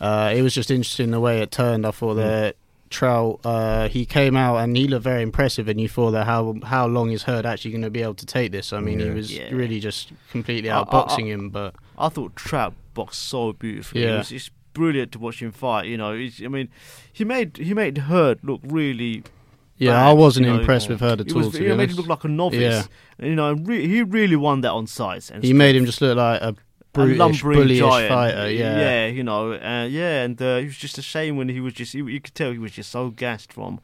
[0.00, 1.84] uh, it was just interesting the way it turned.
[1.84, 1.94] I Mm.
[1.94, 2.56] thought that
[2.90, 6.54] Trout uh, he came out and he looked very impressive, and you thought that how
[6.64, 8.72] how long is Hurd actually going to be able to take this?
[8.72, 9.48] I mean, he was Yeah.
[9.52, 14.02] really just completely I- I- outboxing him, but I thought Trout boxed so beautifully.
[14.02, 14.18] It Yeah.
[14.18, 15.86] was, it's brilliant to watch him fight.
[15.86, 16.68] You know, he's, I mean,
[17.12, 19.24] he made he made Hurd look really.
[19.76, 20.60] yeah, bad, I wasn't you know.
[20.60, 21.38] impressed with Hurd at He all.
[21.40, 22.60] was, to he be made him look like a novice.
[22.60, 22.82] Yeah.
[23.18, 25.30] And, you know, re- he really won that on size.
[25.30, 26.54] And he made him just look like a a
[26.94, 28.08] brutish, lumbering bullyish giant.
[28.08, 28.50] fighter.
[28.50, 31.60] Yeah, yeah, you know, uh, yeah, and uh, it was just a shame when he
[31.60, 31.92] was just.
[31.94, 33.80] You, you could tell he was just so gassed from.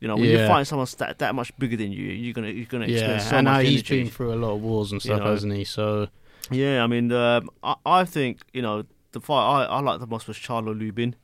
[0.00, 0.48] You know, when you're Yeah.
[0.48, 3.18] fighting someone that that much bigger than you, you're gonna you're gonna yeah.
[3.18, 4.02] so and much now he's energy.
[4.02, 5.26] been through a lot of wars and stuff, know.
[5.32, 5.64] hasn't he?
[5.64, 6.08] So
[6.50, 10.06] Yeah, I mean, um, I, I think you know the fight I, I like the
[10.06, 11.16] most was Charlo Lubin.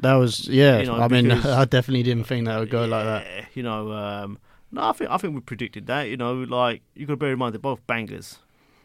[0.00, 0.80] that was yeah.
[0.80, 1.30] You know, I mean,
[1.62, 3.26] I definitely didn't think that would go like that.
[3.54, 4.38] You know, um,
[4.72, 6.08] no, I think I think we predicted that.
[6.08, 8.38] You know, like you got to bear in mind they're both bangers.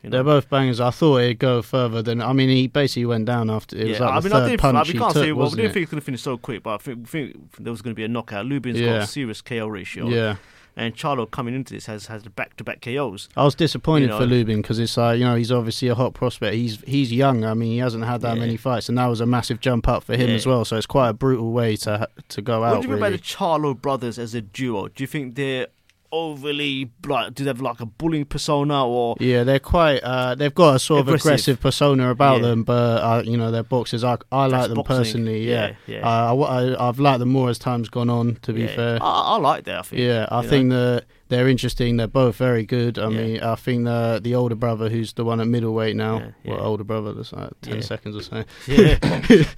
[0.04, 0.18] You know?
[0.18, 0.80] They're both bangers.
[0.80, 2.22] I thought it'd go further than.
[2.22, 3.78] I mean, he basically went down after.
[3.78, 4.60] It was yeah, like I mean, I didn't.
[4.62, 5.74] punch Like, we can't took, say well, we didn't it?
[5.74, 7.92] think he was going to finish so quick, but I think, think there was going
[7.94, 8.46] to be a knockout.
[8.46, 10.08] Lubin's got a serious KO ratio.
[10.08, 10.38] Yeah,
[10.76, 13.30] and Charlo coming into this has has back to back KOs.
[13.38, 14.20] I was disappointed You know.
[14.20, 16.56] for Lubin because it's like you know he's obviously a hot prospect.
[16.56, 17.44] He's he's young.
[17.46, 18.40] I mean, he hasn't had that Yeah.
[18.42, 20.36] many fights, and that was a massive jump up for him Yeah.
[20.36, 20.66] as well.
[20.66, 22.78] So it's quite a brutal way to to go out.
[22.78, 23.16] what do you think really.
[23.16, 24.88] about the Charlo brothers as a duo?
[24.88, 25.68] Do you think they're
[26.12, 27.34] overly like?
[27.34, 29.16] Do they have like a bullying persona or?
[29.20, 30.00] Yeah, they're quite.
[30.04, 31.60] Uh, they've got a sort of Aggressive.
[31.60, 32.48] persona about Yeah.
[32.50, 34.04] them, but uh, you know, they're boxers.
[34.04, 34.96] I, I like That's them boxing.
[34.98, 35.50] personally.
[35.50, 36.08] Yeah, Yeah, yeah.
[36.32, 38.36] Uh, I, have liked them more as time's gone on.
[38.44, 39.80] To be fair, I, I like that.
[39.80, 40.02] I think.
[40.02, 40.96] yeah, I think know.
[40.96, 41.96] that they're interesting.
[41.98, 43.00] They're both very good.
[43.00, 43.22] I Yeah.
[43.22, 46.52] mean, I think the the older brother, who's the one at middleweight now, Yeah, yeah.
[46.56, 47.82] well, older brother, that's like ten Yeah.
[47.82, 48.44] seconds or so.
[48.68, 48.98] Yeah.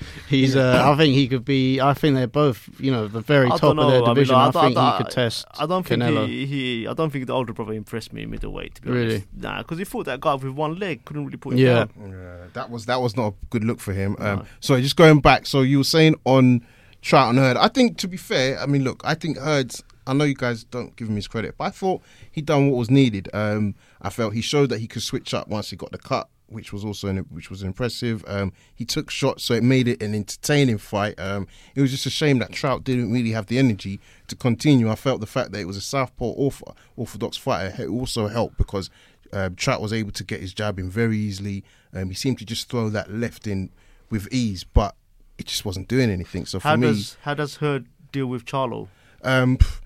[0.30, 0.56] He's.
[0.56, 1.82] Uh, I think he could be.
[1.82, 2.70] I think they're both.
[2.80, 4.06] You know, the very I top don't of their know.
[4.06, 4.36] I mean, division.
[4.36, 5.46] I I, don't- think I he could test.
[5.60, 6.88] I don't think he, he.
[6.88, 8.76] I don't think the older brother impressed me in middleweight.
[8.76, 9.16] To be Really?
[9.16, 11.74] honest, nah, because he fought that guy with one leg, couldn't really put him Yeah.
[11.86, 11.90] down.
[12.12, 14.16] Yeah, that was that was not a good look for him.
[14.20, 14.46] Um, No.
[14.60, 16.62] So just going back, so you were saying on
[17.02, 17.58] Trout and Hurd.
[17.58, 19.84] I think to be fair, I mean, look, I think Hurd's.
[20.06, 22.78] I know you guys don't give him his credit, but I thought he done what
[22.78, 23.30] was needed.
[23.34, 26.28] Um, I felt he showed that he could switch up once he got the cut,
[26.48, 28.24] which was also which was impressive.
[28.28, 31.20] Um, he took shots, so it made it an entertaining fight.
[31.20, 34.90] Um, it was just a shame that Trout didn't really have the energy to continue.
[34.92, 38.90] I felt the fact that it was a southpaw ortho- orthodox fighter also helped because
[39.32, 41.64] um, Trout was able to get his jab in very easily.
[41.94, 43.70] Um, he seemed to just throw that left in
[44.10, 44.96] with ease, but
[45.38, 46.46] it just wasn't doing anything.
[46.46, 48.90] So for How me, does how does Hurd deal with Charlo?
[49.24, 49.80] um, pff,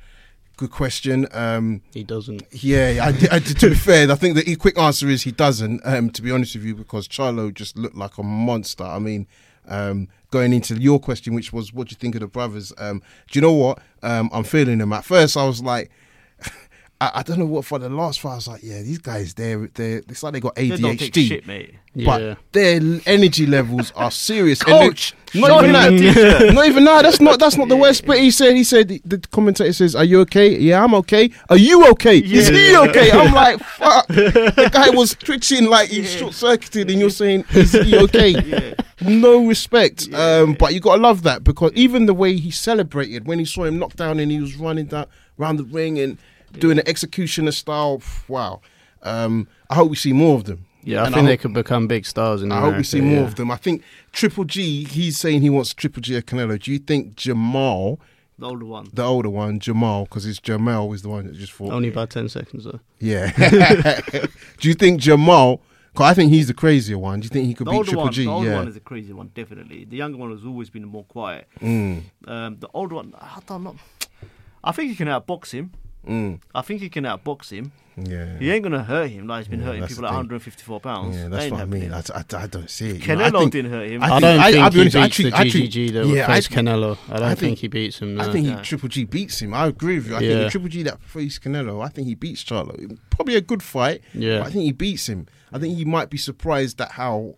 [0.58, 1.28] good question.
[1.32, 2.44] Um, He doesn't.
[2.52, 5.82] yeah, I, I, to be fair, I think the quick answer is he doesn't.
[5.86, 8.84] Um, to be honest with you, because Charlo just looked like a monster.
[8.84, 9.28] I mean,
[9.68, 12.74] um, going into your question, which was what do you think of the brothers?
[12.78, 13.80] Um, do you know what?
[14.04, 14.92] Um, I'm feeling them.
[14.92, 15.90] At first, I was like.
[17.00, 18.32] I, I don't know what for the last fight.
[18.32, 21.14] I was like, yeah, these guys, they're they it's like they got They don't take
[21.14, 21.28] ADHD.
[21.28, 21.76] shit, mate.
[21.96, 22.36] But Yeah.
[22.52, 24.62] their energy levels are serious.
[24.64, 26.54] And they- Coach, not even that.
[26.54, 27.02] Not even that.
[27.04, 27.40] That's not.
[27.40, 28.06] That's not the worst.
[28.06, 28.56] But he said.
[28.56, 28.88] He said.
[29.06, 30.58] The commentator says, "Are you okay?
[30.58, 31.30] Yeah, I'm okay.
[31.50, 32.18] Are you okay?
[32.20, 37.00] Is he okay?" I'm like, "Fuck." The guy was twitching like he's short circuited, and
[37.00, 40.12] you're saying, "Is he okay?" No respect.
[40.14, 43.66] Um, but you gotta love that because even the way he celebrated when he saw
[43.66, 45.06] him knocked down and he was running down
[45.40, 46.18] around the ring and
[46.54, 48.02] doing the executioner style.
[48.28, 48.62] Wow.
[49.04, 50.66] Um, I hope we see more of them.
[50.84, 52.72] Yeah, I And think they hope- could become big stars in I America.
[52.72, 53.28] hope we see more yeah.
[53.28, 53.52] of them.
[53.52, 53.84] I think
[54.14, 56.58] Triple G, he's saying he wants Triple G at Canelo.
[56.62, 58.00] Do you think Jamal,
[58.40, 58.88] The older one.
[58.94, 61.74] the older one, Jamal, because it's Jamal is the one that just fought?
[61.74, 62.80] Only by ten seconds though.
[63.00, 63.32] Yeah.
[64.60, 67.54] Do you think Jamal, because I think he's the crazier one, do you think he
[67.54, 68.24] could The beat older Triple one, G?
[68.26, 68.56] the older yeah.
[68.58, 69.84] one is a crazy one, definitely.
[69.86, 71.48] The younger one has always been more quiet.
[71.62, 73.76] Mm, Um, the older one, I don't know.
[74.64, 75.72] I think he can outbox him.
[76.08, 76.40] Mm.
[76.56, 77.72] I think he can outbox him.
[78.00, 78.38] Yeah.
[78.38, 80.18] He ain't gonna hurt him like he's been Yeah, hurting people the at thing.
[80.18, 81.16] 154 pounds.
[81.16, 81.92] Yeah, that's ain't what I mean.
[81.92, 83.08] I, I, I don't see it.
[83.08, 83.24] you know.
[83.24, 84.04] I Canelo think- didn't hurt him.
[84.04, 86.26] I I don't I- think I'll be he beats actually- the GGG that yeah, would
[86.36, 86.98] face I- Canelo.
[87.10, 88.16] I don't I think, think- he beats him.
[88.16, 88.22] No.
[88.24, 88.62] I think he, Yeah.
[88.62, 89.54] Triple G beats him.
[89.56, 90.16] I agree with you.
[90.16, 90.44] I think Yeah.
[90.44, 92.98] the Triple G that faced Canelo, I think he beats Charlo.
[93.10, 94.02] Probably a good fight.
[94.14, 94.40] Yeah.
[94.40, 95.26] but I think he beats him.
[95.52, 97.36] I think he might be surprised at how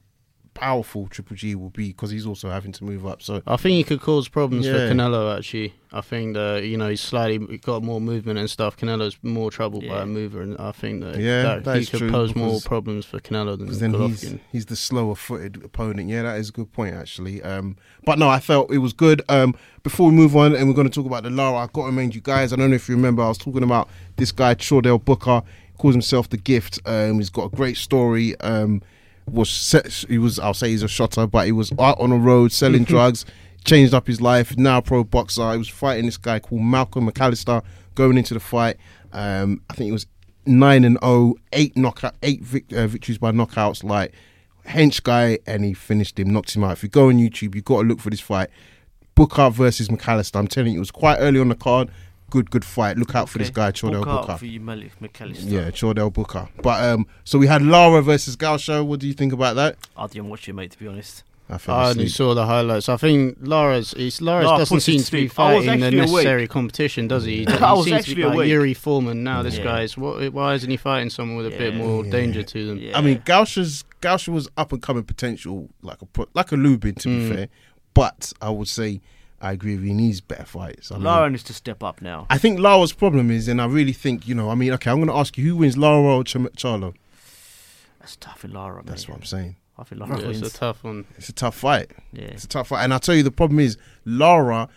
[0.59, 3.21] powerful Triple G will be because he's also having to move up.
[3.21, 5.35] So I think he could cause problems for Canelo.
[5.37, 8.77] Actually, I think that you know he's slightly got more movement and stuff.
[8.77, 11.99] Canelo's more troubled by a mover, and I think that, Yeah, that that he could
[11.99, 14.39] true, pose more problems for Canelo than then he's Golovkin.
[14.51, 16.09] he's the slower footed opponent.
[16.09, 17.41] Yeah, that is a good point actually.
[17.41, 19.21] Um, but no, I felt it was good.
[19.29, 21.83] Um, before we move on, and we're going to talk about the Lara, I've got
[21.83, 22.51] to remind you guys.
[22.51, 25.41] I don't know if you remember, I was talking about this guy Chordale Booker.
[25.77, 26.77] Calls himself the Gift.
[26.85, 28.37] Um, he's got a great story.
[28.41, 28.81] Um,
[29.31, 32.15] was set, he was I'll say he's a shotter, but he was out on the
[32.15, 33.25] road selling drugs.
[33.65, 34.57] Changed up his life.
[34.57, 35.51] Now pro boxer.
[35.51, 37.63] He was fighting this guy called Malcolm McAllister.
[37.93, 38.77] Going into the fight,
[39.11, 40.07] um, I think it was
[40.45, 43.83] nine and 0, eight knockout, eight vic- uh, victories by knockouts.
[43.83, 44.13] Like
[44.65, 46.73] hench guy, and he finished him, knocked him out.
[46.73, 48.49] If you go on YouTube, you got to look for this fight.
[49.15, 50.37] Booker versus McAllister.
[50.37, 51.89] I'm telling you, it was quite early on the card.
[52.29, 52.97] Good, good fight.
[52.97, 54.37] Look out for this guy, Chordale Look out Booker.
[54.37, 55.49] for you, Malik McAllister.
[55.49, 56.47] Yeah, Chordale Booker.
[56.61, 58.85] But um, so we had Lara versus Gausha.
[58.85, 59.77] What do you think about that?
[59.97, 60.71] I didn't watch it, mate.
[60.71, 62.89] To be honest, I I only saw the highlights.
[62.89, 65.39] I think Lara's he's, Lara's Lara doesn't seem to to be sleep.
[65.39, 66.11] I was fighting the actually awake.
[66.11, 67.37] necessary competition, does he?
[67.39, 68.49] He I was seems to actually be like awake.
[68.49, 69.41] Yuri Foreman now.
[69.41, 69.63] This Yeah.
[69.63, 70.31] guy's what?
[70.31, 72.11] Why isn't he fighting someone with a bit more Yeah.
[72.11, 72.77] danger to them?
[72.77, 72.97] Yeah.
[72.97, 77.09] I mean, Gausha's Gausha was up and coming potential, like a like a Lubin, to
[77.09, 77.29] Mm.
[77.29, 77.47] be fair.
[77.95, 79.01] But I would say
[79.41, 79.89] I agree with you.
[79.89, 80.91] He needs better fights.
[80.91, 82.27] I mean, Lara needs to step up now.
[82.29, 84.49] I think Lara's problem is, and I really think you know.
[84.49, 86.93] I mean, okay, I'm going to ask you who wins, Lara or Ch- Charlo?
[87.99, 89.13] That's tough in Lara, That's mate.
[89.13, 89.55] what I'm saying.
[89.77, 90.41] I think Lara Yeah, wins.
[90.41, 91.05] it's a tough one.
[91.17, 91.91] It's a tough fight.
[92.11, 92.23] yeah.
[92.25, 94.67] It's a tough fight, and I tell you, the problem is Lara.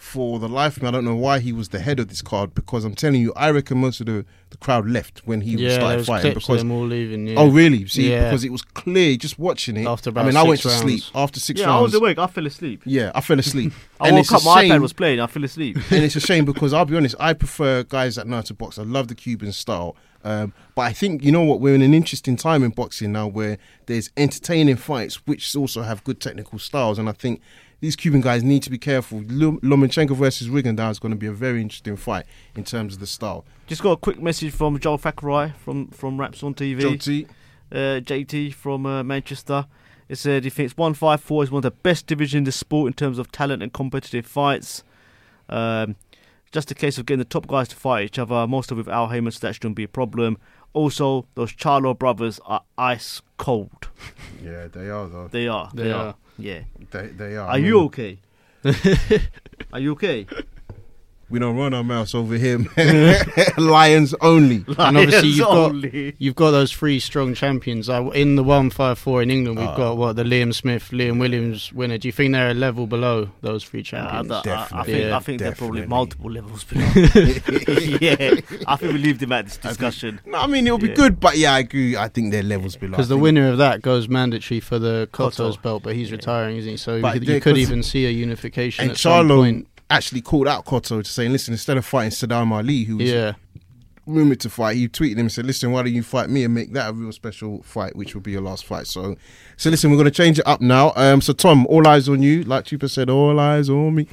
[0.00, 2.22] For the life of me, I don't know why he was the head of this
[2.22, 5.56] card because I'm telling you, I reckon most of the, the crowd left when he
[5.56, 7.26] yeah, started was fighting because them all leaving.
[7.26, 7.34] Yeah.
[7.36, 7.84] Oh, really?
[7.88, 8.30] See, Yeah.
[8.30, 9.88] because it was clear just watching it.
[9.88, 11.94] After about I about mean, I went six to sleep after six Yeah, I was
[11.94, 12.16] awake.
[12.16, 12.82] I fell asleep.
[12.86, 13.72] Yeah, I fell asleep.
[14.00, 14.44] I and woke up.
[14.44, 15.18] My iPad was playing.
[15.18, 15.76] I fell asleep.
[15.90, 18.54] and it's a shame because I'll be honest, I prefer guys that know how to
[18.54, 18.78] box.
[18.78, 19.96] I love the Cuban style.
[20.22, 23.26] Um, but I think you know what we're in an interesting time in boxing now,
[23.26, 27.40] where there's entertaining fights which also have good technical styles, and I think
[27.80, 29.22] these Cuban guys need to be careful.
[29.28, 33.00] Lom- Lomachenko versus Rigondeaux is going to be a very interesting fight in terms of
[33.00, 33.44] the style.
[33.66, 36.80] Just got a quick message from Joel Thackeray from from Wraps on TV.
[36.80, 37.26] Joe T,
[37.70, 39.66] uh, JT from uh, Manchester.
[40.08, 42.92] It said he thinks 154 is one of the best divisions in the sport in
[42.94, 44.82] terms of talent and competitive fights.
[45.50, 45.96] Um,
[46.50, 48.46] just a case of getting the top guys to fight each other.
[48.46, 50.38] Most of it with Al Haymon, so that shouldn't be a problem.
[50.72, 53.88] Also, those Charlo brothers are ice cold.
[54.44, 55.28] yeah, they are though.
[55.28, 55.70] They are.
[55.74, 56.06] They, They are.
[56.08, 56.14] are.
[56.38, 56.60] Yeah.
[56.90, 57.48] They, they are.
[57.48, 58.18] I Are mean, you okay?
[59.72, 60.26] are you okay?
[61.30, 62.58] We don't run our mouths over here.
[62.76, 63.22] man.
[63.58, 64.64] Lions only.
[64.78, 65.74] And obviously you've got
[66.20, 67.88] you've got those three strong champions.
[67.90, 69.76] Uh, in the one five four in England, we've Ah.
[69.76, 71.98] got what the Liam Smith, Liam Williams winner.
[71.98, 74.32] Do you think they're a level below those three Yeah, I, champions?
[74.32, 74.92] I- I Definitely.
[74.94, 76.86] think, Yeah, I think they're probably multiple levels below.
[78.00, 80.20] yeah, I think we leave them at this discussion.
[80.24, 80.94] No, I mean it'll be Yeah.
[80.94, 81.94] good, but yeah, I agree.
[81.96, 82.92] I think their levels below.
[82.92, 85.30] Because the winner of that goes mandatory for the Cotto.
[85.50, 86.16] Cotto's belt, but he's Yeah.
[86.16, 86.76] retiring, isn't he?
[86.78, 89.66] So you But could, you could 'cause- even see a unification and at some point.
[89.90, 93.32] Actually called out Cotto to say, "Listen, instead of fighting Sadam Ali, who was Yeah,
[94.06, 96.52] rumored to fight, he tweeted him and said, "Listen, why don't you fight me and
[96.54, 99.16] make that a real special fight, which will be your last fight." So,
[99.56, 100.92] so listen, we're going to change it up now.
[100.94, 102.44] Um, so Tom, all eyes on you.
[102.44, 104.06] Like Chupa said, all eyes on me.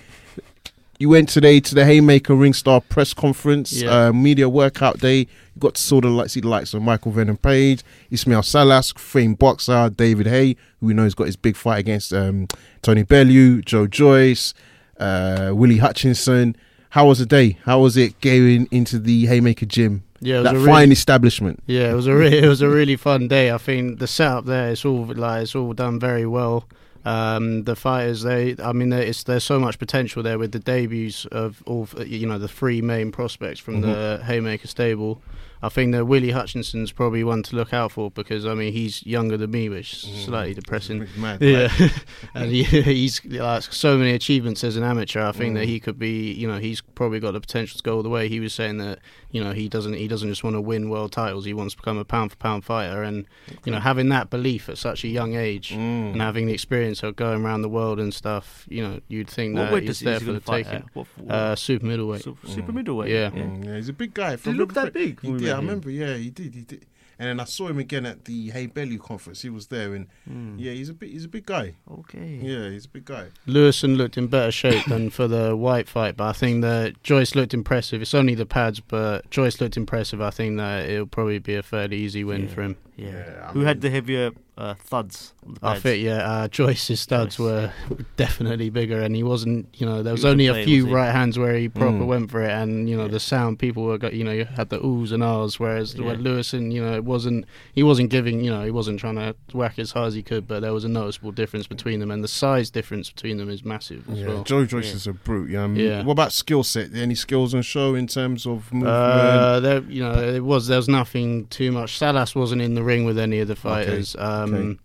[0.97, 4.07] You went today to the Hayemaker Ringstar press conference, Yeah.
[4.07, 5.17] uh, media workout day.
[5.19, 8.93] You got to sort of like see the likes of Michael Venom Page, Ismael Salas,
[8.95, 12.47] famed boxer David Haye, who we know has got his big fight against um,
[12.81, 14.53] Tony Bellew, Joe Joyce,
[14.99, 16.55] uh, Willie Hutchinson.
[16.91, 17.57] How was the day?
[17.65, 20.03] How was it going into the Hayemaker gym?
[20.21, 21.61] yeah, it was that a fine really, establishment.
[21.67, 23.51] yeah, it was a re- it was a really fun day.
[23.51, 26.67] I think the setup there, it's all like it's all done very well.
[27.03, 31.61] Um, the fighters, they, I mean, there's so much potential there with the debuts of
[31.67, 35.21] all, you know, the three main prospects from the Hayemaker stable.
[35.65, 39.05] I think that Willie Hutchinson's probably one to look out for because I mean he's
[39.05, 41.07] younger than me, which is slightly depressing.
[41.17, 41.69] Mad, Yeah,
[42.35, 45.21] and he, he's like so many achievements as an amateur.
[45.25, 45.59] I think Mm.
[45.59, 48.09] that he could be, you know, he's probably got the potential to go all the
[48.09, 48.27] way.
[48.29, 48.99] He was saying that,
[49.31, 51.45] you know, he doesn't he doesn't just want to win world titles.
[51.45, 53.25] He wants to become a pound for pound fighter, and
[53.65, 56.13] you know, having that belief at such a young age Mm.
[56.13, 58.65] and having the experience of going around the world and stuff.
[58.69, 60.35] You know, you'd think What that weight he's does he there is he for going
[60.35, 60.89] the to fight taking.
[60.93, 62.23] What, what, Uh, super middleweight.
[62.23, 63.11] super, super middleweight.
[63.11, 63.29] Yeah.
[63.31, 64.33] Mm, yeah, he's a big guy.
[64.33, 65.54] If I he look that big He when we did.
[65.55, 65.89] I remember.
[65.89, 66.53] Yeah, he did.
[66.55, 66.85] He did.
[67.17, 69.41] And then I saw him again at the Haye Bellew conference.
[69.41, 70.55] He was there, and Hmm.
[70.59, 71.11] yeah, he's a big.
[71.11, 71.75] He's a big guy.
[71.89, 72.39] Okay.
[72.43, 73.27] Yeah, he's a big guy.
[73.47, 77.33] Lewison looked in better shape than for the Whyte fight, but I think that Joyce
[77.33, 78.01] looked impressive.
[78.01, 80.19] It's only the pads, but Joyce looked impressive.
[80.19, 82.47] I think that it'll probably be a fairly easy win Yeah.
[82.49, 82.75] for him.
[82.97, 83.07] Yeah.
[83.09, 85.33] Yeah, I Who had the heavier uh, thuds?
[85.45, 87.43] On the I think, yeah, uh, Joyce's studs Joyce.
[87.45, 87.73] were
[88.15, 91.37] definitely bigger, and he wasn't, you know, there was was only a few right hands
[91.37, 92.07] where he proper Mm.
[92.07, 93.09] went for it, and, you know, Yeah.
[93.11, 96.05] the sound people were, got, you know, you had the oohs and ahs, whereas Yeah.
[96.05, 99.35] with Lewison, you know, it wasn't, he wasn't giving, you know, he wasn't trying to
[99.53, 102.23] whack as hard as he could, but there was a noticeable difference between them, and
[102.23, 104.43] the size difference between them is massive as Yeah, well.
[104.45, 104.95] Joe Joyce Yeah.
[104.95, 105.49] is a brute.
[105.49, 105.85] You know what I mean?
[105.85, 106.03] Yeah.
[106.03, 106.95] What about skill set?
[106.95, 108.87] Any skills on show in terms of movement?
[108.87, 111.97] Uh, there, you know, it was there was nothing too much.
[111.97, 114.15] Salas wasn't in the ring with any of the fighters.
[114.17, 114.79] Um, okay.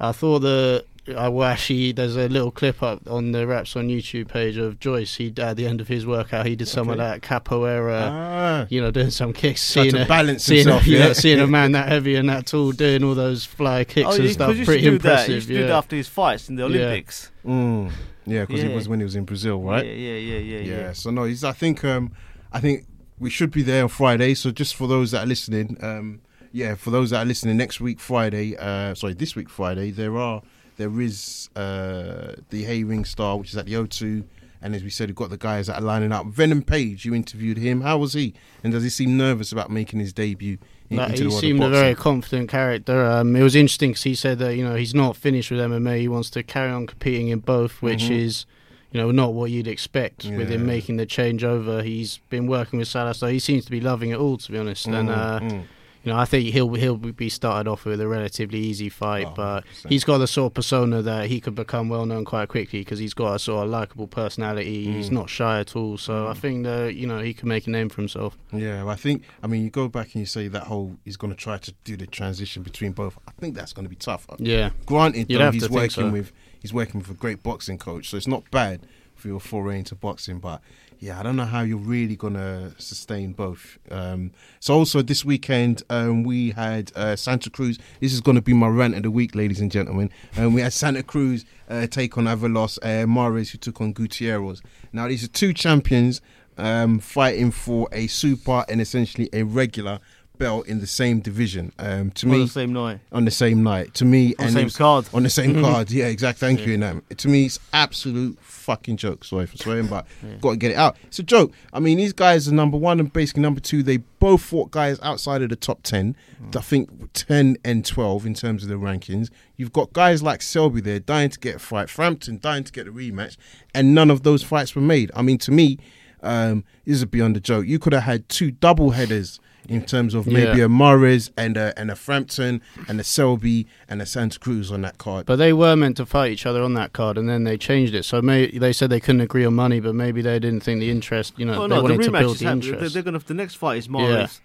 [0.00, 0.84] I thought the.
[1.14, 4.80] I well, actually, there's a little clip up on the Wraps on YouTube page of
[4.80, 5.16] Joyce.
[5.16, 8.80] He at the end of his workout, he did some of that capoeira, ah, you
[8.80, 11.04] know, doing some kicks, Tried seeing to a, balance seeing, himself, a, you yeah.
[11.08, 14.14] know, seeing a man that heavy and that tall doing all those fly kicks Oh,
[14.14, 14.56] and yeah, stuff.
[14.56, 15.26] you Pretty do impressive.
[15.26, 15.28] that.
[15.28, 15.58] You used yeah.
[15.58, 16.76] do that after his fights in the Yeah.
[16.86, 17.30] Olympics.
[17.44, 17.92] mm,
[18.24, 18.70] yeah, because Yeah.
[18.70, 19.84] it was when he was in Brazil, right?
[19.84, 20.76] Yeah, yeah, yeah, yeah, yeah.
[20.80, 20.92] yeah.
[20.94, 21.44] So no, he's.
[21.44, 21.84] I think.
[21.84, 22.12] Um,
[22.50, 22.86] I think
[23.18, 24.32] we should be there on Friday.
[24.32, 26.22] So just for those that are listening, um,
[26.54, 30.16] yeah, for those that are listening, next week Friday, uh, sorry, this week Friday, there
[30.16, 30.40] are
[30.76, 34.24] there is uh, the Haye Ring Star, which is at the O2.
[34.62, 36.26] And as we said, we've got the guys that are lining up.
[36.26, 37.82] Venom Page, you interviewed him.
[37.82, 38.32] How was he?
[38.62, 40.56] And does he seem nervous about making his debut
[40.88, 43.04] in, Like, he the world seemed a very confident character.
[43.04, 45.98] Um, it was interesting because he said that you know he's not finished with MMA.
[45.98, 48.16] He wants to carry on competing in both, which Mhm.
[48.16, 48.46] is
[48.90, 51.82] you know not what you'd expect with him making the changeover.
[51.84, 54.38] He's been working with Salas, so he seems to be loving it all.
[54.38, 55.62] To be honest, and Mm, uh, mm.
[56.04, 59.32] You know I think he'll he'll be started off with a relatively easy fight, Oh,
[59.34, 59.88] but 100%.
[59.88, 62.98] he's got the sort of persona that he could become well known quite quickly because
[62.98, 64.84] he's got a sort of likable personality.
[64.92, 65.12] He's Mm.
[65.14, 67.88] not shy at all, so I think that you know he can make a name
[67.88, 68.36] for himself.
[68.52, 69.24] Yeah, well, I think.
[69.42, 71.72] I mean, you go back and you say that whole he's going to try to
[71.84, 73.18] do the transition between both.
[73.26, 74.26] I think that's going to be tough.
[74.38, 74.70] Yeah.
[74.86, 76.10] Granted, You'd though, he's working so.
[76.10, 78.80] with he's working with a great boxing coach, so it's not bad
[79.24, 80.38] for your foray into boxing.
[80.38, 80.60] But
[81.00, 83.78] yeah, I don't know how you're really to sustain both.
[83.90, 87.78] Um, so also this weekend um, we had uh, Santa Cruz.
[88.00, 90.10] This is to be my rant of the week, ladies and gentlemen.
[90.36, 94.60] Um, we had Santa Cruz uh, take on Avalos uh, Mares, who took on Gutierrez.
[94.92, 96.20] Now these are two champions
[96.58, 100.00] um, fighting for a super and essentially a regular
[100.38, 101.72] belt in the same division.
[101.78, 103.00] Um, to On me, on the same night.
[103.12, 103.94] on the same night.
[103.94, 105.08] To me, On the same card.
[105.14, 106.46] On the same card, yeah, exactly.
[106.46, 107.02] Thank you, Nam.
[107.16, 109.24] To me, it's absolute fucking joke.
[109.24, 110.06] Sorry for swearing, but
[110.40, 110.96] got to get it out.
[111.04, 111.52] It's a joke.
[111.72, 113.82] I mean, these guys are number one and basically number two.
[113.82, 116.16] They both fought guys outside of the top ten.
[116.56, 119.30] I think ten and twelve in terms of the rankings.
[119.56, 122.86] You've got guys like Selby there dying to get a fight, Frampton dying to get
[122.88, 123.36] a rematch,
[123.74, 125.10] and none of those fights were made.
[125.14, 125.78] I mean, to me,
[126.22, 127.66] um, this is beyond a joke.
[127.66, 129.38] You could have had two double headers
[129.68, 130.64] in terms of maybe Yeah.
[130.66, 134.82] a Mares and a and a Frampton and a Selby and a Santa Cruz on
[134.82, 135.26] that card.
[135.26, 137.94] But they were meant to fight each other on that card, and then they changed
[137.94, 138.04] it.
[138.04, 140.90] So may, they said they couldn't agree on money, but maybe they didn't think the
[140.90, 141.34] interest.
[141.38, 142.68] You know, Oh they no, the wanted to rematch build is the happening.
[142.74, 142.94] Interest.
[142.94, 143.18] they're gonna.
[143.18, 144.40] The next fight is Mares,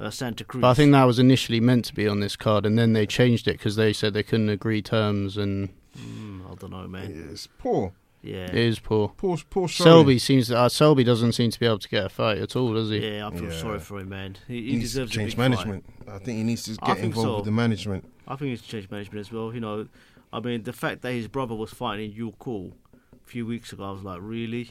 [0.00, 0.60] uh, Santa Cruz.
[0.62, 3.06] But I think that was initially meant to be on this card, and then they
[3.06, 7.28] changed it because they said they couldn't agree terms, and Mm, I don't know, man.
[7.30, 7.92] it's poor,
[8.22, 8.44] Yeah.
[8.46, 9.08] it is poor.
[9.16, 9.66] poor, poor.
[9.68, 9.84] showing.
[9.90, 12.54] Selby seems to, uh, Selby doesn't seem to be able to get a fight at
[12.54, 12.98] all, does he?
[12.98, 13.58] Yeah, I feel Yeah.
[13.60, 14.36] sorry for him, man.
[14.46, 15.84] He, he He needs to deserves a change big management.
[16.06, 17.36] I think he needs to get involved so.
[17.36, 18.04] with the management.
[18.28, 19.52] I think he needs to change management as well.
[19.52, 19.88] You know,
[20.32, 23.72] I mean, the fact that his brother was fighting in York Hall a few weeks
[23.72, 24.70] ago, I was like, really?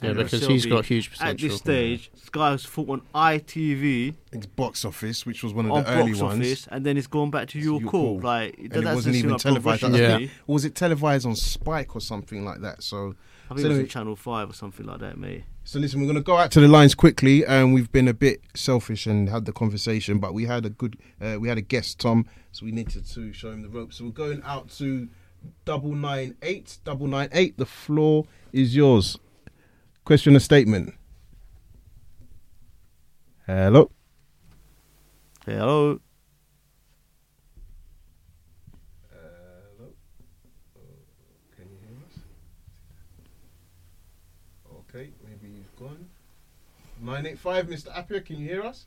[0.00, 1.46] Yeah, And because Selby, he's got huge potential.
[1.46, 5.66] At this stage, this guy has fought on ITV It's box office, which was one
[5.66, 6.40] of on the early box ones.
[6.46, 8.20] office, and then he's gone back to your Your call.
[8.20, 8.20] Call.
[8.20, 9.80] Like, and that it doesn't wasn't even televised.
[9.80, 10.18] progression Yeah.
[10.18, 10.24] to.
[10.46, 12.82] Or was it televised on Spike or something like that?
[12.82, 13.16] So, I think
[13.48, 15.42] So it was anyway- on Channel Five or something like that, mate.
[15.64, 17.44] so listen, we're going to go out to the lines quickly.
[17.44, 20.96] and we've been a bit selfish and had the conversation, but we had a good,
[21.20, 23.96] uh, we had a guest, Tom, so we needed to show him the ropes.
[23.96, 25.08] So we're going out to
[25.64, 27.56] double nine eight, double nine eight.
[27.58, 29.18] The floor is yours.
[30.08, 30.94] Question or statement?
[33.46, 33.90] Hello.
[35.44, 36.00] Hello.
[39.10, 39.88] Hello.
[41.54, 42.20] Can you hear us?
[44.78, 46.08] Okay, maybe you've gone.
[47.02, 47.94] 985, Mr.
[47.94, 48.86] Appiah, can you hear us?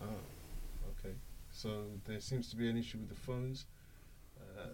[0.00, 0.06] Oh,
[0.98, 1.14] okay.
[1.52, 3.66] So there seems to be an issue with the phones.
[4.58, 4.68] Uh,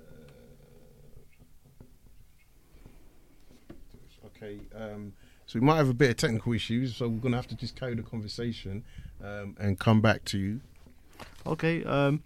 [4.44, 5.12] okay, um,
[5.46, 7.56] so we might have a bit of technical issues, so we're going to have to
[7.56, 8.84] just carry the conversation
[9.22, 10.60] um, and come back to you.
[11.46, 11.84] Okay.
[11.84, 12.22] Um,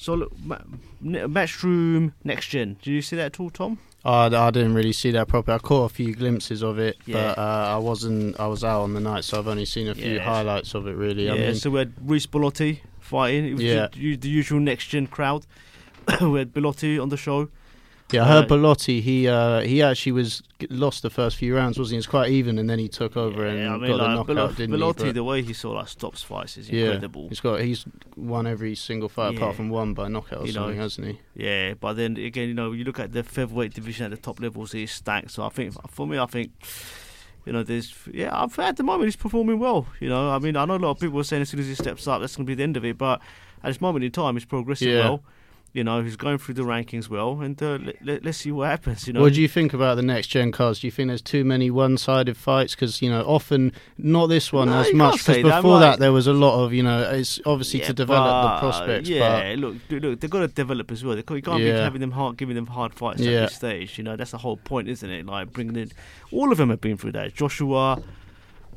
[0.00, 0.58] So look, Ma-
[1.02, 2.76] Matchroom next gen.
[2.82, 3.78] Did you see that at all, Tom?
[4.04, 5.56] Oh, I I didn't really see that properly.
[5.56, 7.14] I caught a few glimpses of it, Yeah.
[7.34, 8.38] but uh, I wasn't.
[8.38, 10.20] I was out on the night, so I've only seen a few Yeah.
[10.24, 10.92] highlights of it.
[10.94, 11.34] Really, Yeah.
[11.34, 13.44] I mean, so we had Reece Belotti fighting.
[13.46, 13.88] It was Yeah.
[13.92, 15.46] the, the usual next gen crowd.
[16.20, 17.48] we had Belotti on the show.
[18.10, 19.02] Yeah, I heard Belotti.
[19.02, 21.96] He uh, he actually was lost the first few rounds, wasn't he?
[21.96, 24.08] It was quite even, and then he took over and Yeah, I mean, got the
[24.08, 25.12] knockout, Bello- didn't Belotti, he?
[25.12, 27.28] The way he sort of like stops fights is yeah, incredible.
[27.28, 27.84] he's got he's
[28.16, 29.38] won every single fight Yeah.
[29.40, 31.20] apart from one by knockout or You know, hasn't he?
[31.34, 34.40] Yeah, but then again, you know, you look at the featherweight division at the top
[34.40, 35.30] levels, he's stacked.
[35.32, 36.52] So I think, for me, I think,
[37.44, 39.86] you know, there's, yeah, at the moment he's performing well.
[40.00, 41.66] You know, I mean, I know a lot of people are saying as soon as
[41.66, 42.96] he steps up, that's going to be the end of it.
[42.96, 43.20] But
[43.62, 45.00] at this moment in time, he's progressing Yeah.
[45.10, 45.22] well.
[45.74, 49.06] You know, he's going through the rankings well, and uh, let, let's see what happens.
[49.06, 50.80] You know, What do you think about the next gen cars?
[50.80, 52.74] Do you think there's too many one-sided fights?
[52.74, 55.18] Because you know, often not this one No, as much.
[55.26, 58.30] Because before that, there was a lot of you know, it's obviously Yeah, to develop
[58.44, 59.08] but, the prospects.
[59.10, 61.14] Yeah, look, look, look, they've got to develop as well.
[61.14, 63.40] They can't, you can't be having them hard, giving them hard fights at Yeah.
[63.40, 63.98] this stage.
[63.98, 65.26] You know, that's the whole point, isn't it?
[65.26, 65.92] Like bringing in,
[66.32, 67.34] all of them have been through that.
[67.34, 68.02] Joshua,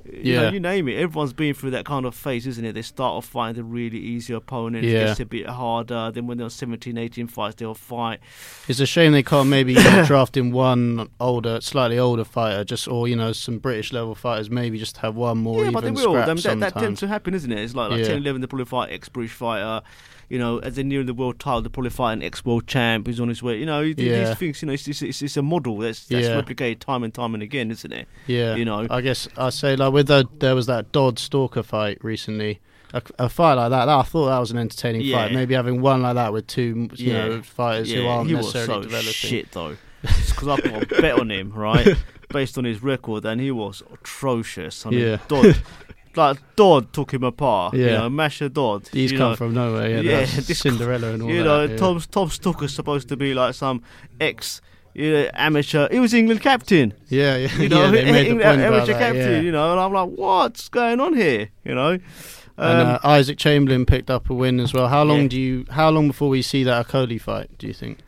[0.06, 0.52] you know, Yeah.
[0.52, 0.94] you name it.
[0.98, 2.74] Everyone's been through that kind of phase, isn't it?
[2.74, 5.00] They start off fighting the really easy opponents, Yeah.
[5.00, 6.12] it gets a bit harder.
[6.14, 8.20] Then when they're 17, 18 fights, they'll fight.
[8.68, 12.88] it's a shame they can't maybe know, draft in one older, slightly older fighter, just
[12.88, 14.50] or you know, some British level fighters.
[14.50, 16.14] Maybe just have one more yeah, but they will.
[16.14, 17.60] Them- that, that tends to happen, isn't it?
[17.60, 18.08] It's like, like Yeah.
[18.08, 19.82] 10, 11, they probably fight ex-British fighter.
[20.32, 23.20] You know, as they're nearing the world title, they're probably fight an ex-world champ who's
[23.20, 23.58] on his way.
[23.60, 24.30] You know, Yeah.
[24.30, 24.62] these things.
[24.62, 26.42] You know, it's, it's, it's, a model that's, that's Yeah.
[26.42, 28.08] replicated time and time and again, isn't it?
[28.28, 28.88] Yeah, you know.
[28.90, 32.62] I guess I say like with the there was that Dodd Stalker fight recently.
[32.94, 35.24] A, a fight like that, I thought that was an entertaining Yeah.
[35.26, 38.46] maybe Maybe having one like that with two, you know, fighters who aren't he was
[38.54, 39.12] necessarily so developing.
[39.14, 39.76] shit though.
[40.02, 41.96] Because I put a bet on him, right,
[42.30, 44.86] based on his record, and he was atrocious.
[44.86, 45.18] I mean, Yeah.
[45.28, 45.62] Dodd,
[46.16, 47.74] like Dodd took him apart.
[47.74, 47.98] you Yeah.
[48.00, 48.88] know, Masha Dodd.
[48.92, 49.36] He's come know.
[49.36, 49.90] from nowhere.
[49.90, 51.40] Yeah, Yeah, this- Cinderella and all you that.
[51.40, 51.78] You know, yeah.
[51.78, 53.82] Tom Tom Stalker's supposed to be like some
[54.20, 54.62] ex.
[54.94, 55.88] You know, amateur.
[55.90, 56.94] He was England captain.
[57.08, 57.92] Yeah, yeah, You know, yeah.
[57.92, 59.32] They made the England amateur that, captain.
[59.32, 59.40] yeah.
[59.42, 61.50] You know, and I'm like, what's going on here?
[61.64, 61.92] You know.
[62.58, 64.90] and Um, uh, Isaac Chamberlain picked up a win as well.
[64.90, 65.66] How long do you?
[65.70, 67.58] How long before we see that Okolie fight?
[67.58, 68.00] Do you think?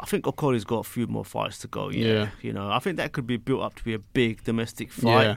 [0.00, 1.90] I think Okolie's got a few more fights to go.
[1.90, 2.06] Yeah.
[2.06, 2.28] Yeah.
[2.42, 5.24] You know, I think that could be built up to be a big domestic fight.
[5.24, 5.34] Yeah.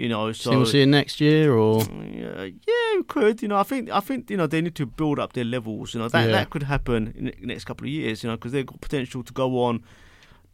[0.00, 1.82] You know, so we'll see it next year, or
[2.22, 3.42] Yeah, yeah, we could.
[3.42, 5.92] You know, I think I think you know they need to build up their levels.
[5.94, 6.32] You know, that Yeah.
[6.32, 8.22] that could happen in the next couple of years.
[8.22, 9.82] You know, because they've got potential to go on,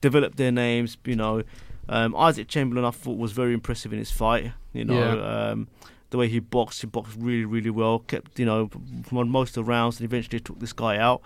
[0.01, 0.97] develop their names.
[1.05, 1.42] You know,
[1.88, 4.53] um, Isaac Chamberlain I thought was very impressive in his fight.
[4.72, 5.51] You know, Yeah.
[5.53, 5.68] um,
[6.11, 8.01] the way he boxed, he boxed really, really well.
[8.01, 8.68] Kept you know
[9.12, 11.22] won most of the rounds and eventually took this guy out.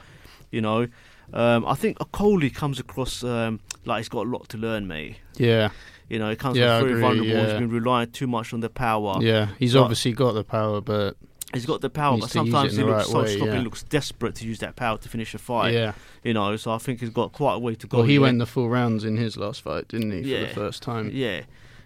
[0.50, 0.88] You know,
[1.33, 5.16] um, I think Okolie comes across um, like he's got a lot to learn, mate.
[5.37, 5.70] yeah,
[6.09, 7.26] You know, he comes Yeah, across very vulnerable.
[7.26, 7.45] yeah.
[7.45, 9.18] He's been relying too much on the power.
[9.22, 9.49] yeah.
[9.59, 11.16] He's But- obviously got the power, but
[11.53, 13.53] He's got the power, but to use it sometimes he looks right so way, sloppy,
[13.53, 13.61] yeah.
[13.62, 15.74] looks desperate to use that power to finish a fight.
[15.74, 15.93] yeah.
[16.22, 17.99] You know, so I think he's got quite a way to go.
[17.99, 18.20] Well, he yet.
[18.22, 20.22] went the full rounds in his last fight, didn't he?
[20.22, 20.41] For Yeah.
[20.43, 21.11] the first time.
[21.12, 21.43] Yeah.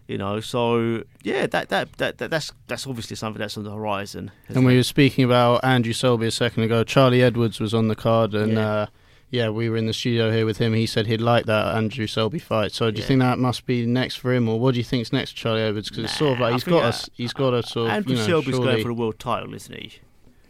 [0.07, 3.71] You know, so yeah, that, that that that that's that's obviously something that's on the
[3.73, 4.33] horizon.
[4.49, 4.77] And we it?
[4.77, 6.85] were speaking about Andrew Selby a second ago.
[6.85, 8.69] Charlie Edwards was on the card, and Yeah.
[8.69, 8.87] uh,
[9.35, 10.72] yeah, we were in the studio here with him.
[10.74, 12.70] He said he'd like that Andrew Selby fight.
[12.72, 13.09] So do you Yeah.
[13.09, 15.62] think that must be next for him, or what do you think's next for Charlie
[15.62, 15.89] Edwards?
[15.91, 17.62] Because it's sort of like I he's think, got uh, a s- he's got a
[17.62, 19.93] sort of Andrew you know, Selby's surely- going for the world title, isn't he?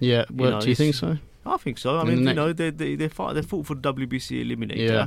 [0.01, 0.25] yeah.
[0.31, 1.17] Well, know, do you think so?
[1.47, 1.97] I think so.
[1.99, 4.45] I In mean, you next- know, they they they fight they fought for the WBC
[4.45, 4.77] eliminator.
[4.89, 5.07] Yeah.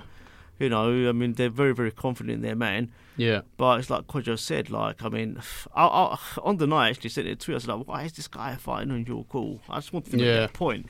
[0.60, 2.92] You know, I mean, they're very very confident in their man.
[3.20, 5.40] Yeah, But it's like Kojo said, like, I mean,
[5.76, 8.28] I, I, on the night I actually sent it to us, like, why is this
[8.28, 9.60] guy fighting on York Hall?
[9.68, 10.42] I just want to make Yeah.
[10.42, 10.86] that point.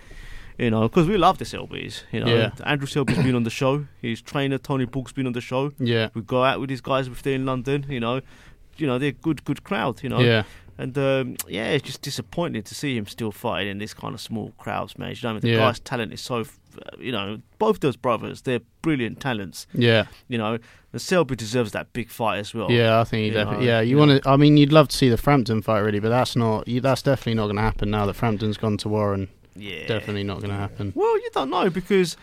[0.57, 2.03] You know, because we love the Selby's.
[2.11, 2.51] You know, Yeah.
[2.65, 3.85] Andrew Selby's been on the show.
[4.01, 5.71] His trainer Tony Borg's been on the show.
[5.79, 7.85] yeah, We go out with these guys if they're in London.
[7.89, 8.21] You know,
[8.77, 10.01] you know they're good, good crowd.
[10.03, 10.43] You know, yeah,
[10.79, 14.21] and um, yeah, it's just disappointing to see him still fighting in this kind of
[14.21, 15.09] small crowds, man.
[15.11, 15.41] You know, I mean?
[15.41, 15.57] the Yeah.
[15.57, 16.43] guy's talent is so,
[16.99, 19.67] you know, both those brothers, they're brilliant talents.
[19.73, 20.57] yeah, You know,
[20.93, 22.71] and Selby deserves that big fight as well.
[22.71, 22.99] yeah.
[22.99, 23.65] I think he definitely.
[23.67, 24.29] know, Yeah, you you want to.
[24.29, 26.67] I mean, you'd love to see the Frampton fight, really, but that's not.
[26.67, 29.27] You, that's definitely not going to happen now that Frampton's gone to Warren.
[29.57, 30.93] Yeah, Definitely not going to happen.
[30.95, 32.15] Well, you don't know because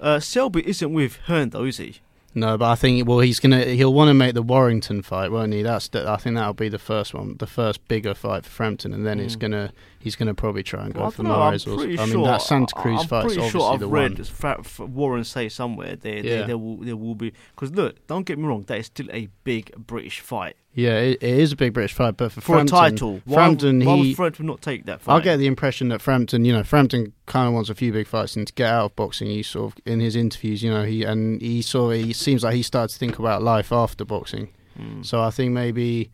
[0.00, 1.96] uh, Selby isn't with Hearn, though, is he?
[2.34, 5.54] No, but I think well he's gonna he'll want to make the Warrington fight, won't
[5.54, 5.62] he?
[5.62, 8.92] That's the, I think that'll be the first one, the first bigger fight for Frampton,
[8.92, 9.40] and then it's Mm.
[9.40, 11.66] gonna he's gonna probably try and go Well, for don't I'm Mares.
[11.66, 13.88] or- pretty I mean sure- that Santa Cruz I'm fight's pretty obviously sure I've the
[13.88, 14.24] read one.
[14.24, 16.46] Fra- Fra- Warren say somewhere there, there, Yeah.
[16.46, 19.28] there will there will be because look, don't get me wrong, that is still a
[19.44, 22.76] big British fight Yeah, it, it is a big British fight, but for, for Frampton,
[22.76, 23.22] a title.
[23.26, 25.16] Frampton, why he would Frampton not take that fight?
[25.16, 28.06] I get the impression that Frampton, you know, Frampton kind of wants a few big
[28.06, 29.28] fights and to get out of boxing.
[29.28, 32.44] He sort of in his interviews, you know, he and he sort of he seems
[32.44, 34.50] like he started to think about life after boxing.
[34.78, 35.04] Mm.
[35.04, 36.10] So I think maybe,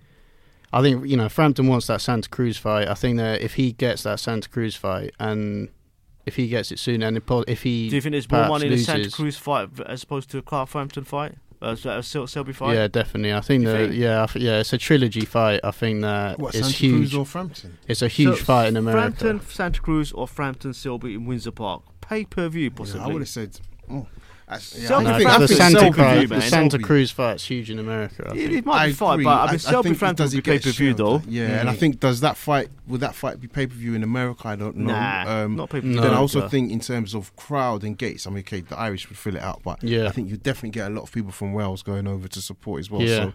[0.72, 2.86] I think you know, Frampton wants that Santa Cruz fight.
[2.86, 5.70] I think that if he gets that Santa Cruz fight and
[6.24, 8.74] if he gets it soon, and if, he Do you think there's more money in
[8.74, 11.34] a Santa Cruz fight as opposed to a Clark Frampton fight?
[11.62, 12.74] Uh, so- a Sel- Selby fight?
[12.74, 13.32] Yeah, definitely.
[13.32, 15.60] I think that yeah, I th- yeah, it's a trilogy fight.
[15.62, 16.96] I think that What it's Santa huge.
[17.10, 17.78] Cruz or Frampton?
[17.86, 19.00] It's a huge So, fight in America.
[19.16, 21.82] Frampton, Santa Cruz, or Frampton Selby in Windsor Park.
[22.00, 23.00] Pay per view, Yeah, possibly.
[23.02, 23.60] I would have said.
[23.90, 24.06] Oh,
[24.52, 26.38] that's- yeah, Selby I No, think- I the Santa, Selby Selby, Cruz, man.
[26.40, 28.24] the Santa Cruz fight's huge in America.
[28.28, 28.52] I It, think.
[28.52, 30.58] it might be fine, but I mean, Selby think Frampton does would he be pay
[30.58, 31.22] get per view though.
[31.28, 34.02] Yeah, and I think does that fight would that fight be pay per view in
[34.02, 34.48] America?
[34.48, 34.92] I don't know.
[34.92, 35.96] Nah, um, not pay per view.
[35.96, 36.02] No.
[36.02, 39.08] Then I also think in terms of crowd and gates, I mean, okay, the Irish
[39.08, 40.06] would fill it out, but Yeah.
[40.06, 42.80] I think you definitely get a lot of people from Wales going over to support
[42.80, 43.02] as well.
[43.02, 43.16] Yeah.
[43.16, 43.32] So,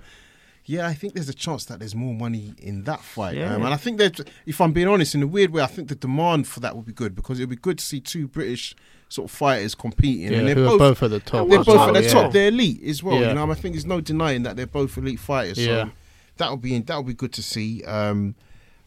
[0.70, 3.56] yeah, I think there's a chance that there's more money in that fight, Yeah.
[3.56, 5.88] um, and I think that if I'm being honest, in a weird way, I think
[5.88, 8.28] the demand for that would be good because it would be good to see two
[8.28, 8.76] British
[9.10, 11.48] sort of fighters competing, yeah, and they're who are both at the top.
[11.48, 12.10] they're both well, at the yeah.
[12.10, 12.32] top.
[12.32, 13.20] They're elite as well.
[13.20, 13.30] Yeah.
[13.30, 15.58] You know, I think there's no denying that they're both elite fighters.
[15.58, 15.86] Yeah.
[15.86, 15.92] So
[16.38, 17.84] that would be that would be good to see.
[17.86, 18.36] Um,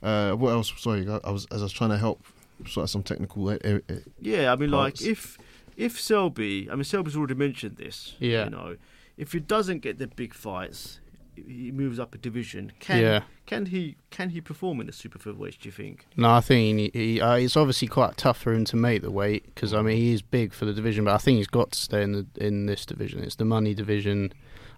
[0.03, 0.73] uh, what else?
[0.77, 2.25] Sorry, I, I was as I was trying to help
[2.67, 3.49] sort of some technical.
[3.49, 3.79] Uh, uh,
[4.21, 5.39] Yeah, I mean, like if
[5.77, 8.15] if Selby, I mean, Selby's already mentioned this.
[8.19, 8.45] Yeah.
[8.45, 8.77] you know,
[9.17, 11.01] if he doesn't get the big fights,
[11.35, 12.73] he moves up a division.
[12.81, 13.23] Can Yeah.
[13.47, 15.59] can he can he perform in the super featherweights?
[15.61, 16.07] Do you think?
[16.17, 19.11] No, I think he, he, uh, it's obviously quite tough for him to make the
[19.11, 21.73] weight because I mean he is big for the division, but I think he's got
[21.73, 23.23] to stay in the in this division.
[23.23, 24.33] It's the money division.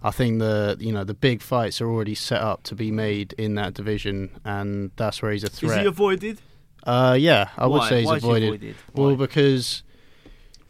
[0.05, 3.35] I think the you know the big fights are already set up to be made
[3.35, 5.73] in that division, and that's where he's a threat.
[5.79, 6.41] Is he avoided?
[6.85, 8.49] uh, yeah, I would say he's Why is he avoided.
[8.49, 8.77] avoided?
[8.95, 9.15] Well, Why?
[9.17, 9.85] because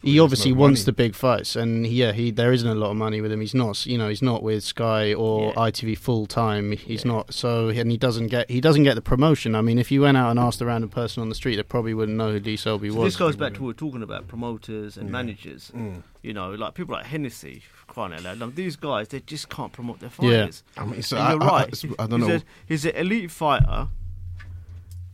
[0.03, 0.85] he obviously wants money.
[0.85, 3.39] the big fights, and yeah, he there isn't a lot of money with him.
[3.41, 5.53] He's not, you know, he's not with Sky or Yeah.
[5.69, 6.73] ITV full time.
[6.73, 7.11] He's Yeah.
[7.13, 9.55] not so, and he doesn't get he doesn't get the promotion.
[9.55, 11.63] I mean, if you went out and asked a random person on the street, they
[11.63, 13.13] probably wouldn't know who Lee Selby So was.
[13.13, 15.71] this goes back to what we we're talking about promoters and managers.
[15.75, 16.03] Mm.
[16.21, 18.39] You know, like people like Hennessy, crying out loud.
[18.39, 20.41] Like, these guys, they just can't promote their Yeah.
[20.41, 20.63] fighters.
[20.77, 21.85] I mean, so And I, you're I- I- right.
[21.99, 22.35] I don't he's know.
[22.35, 23.89] A, he's an elite fighter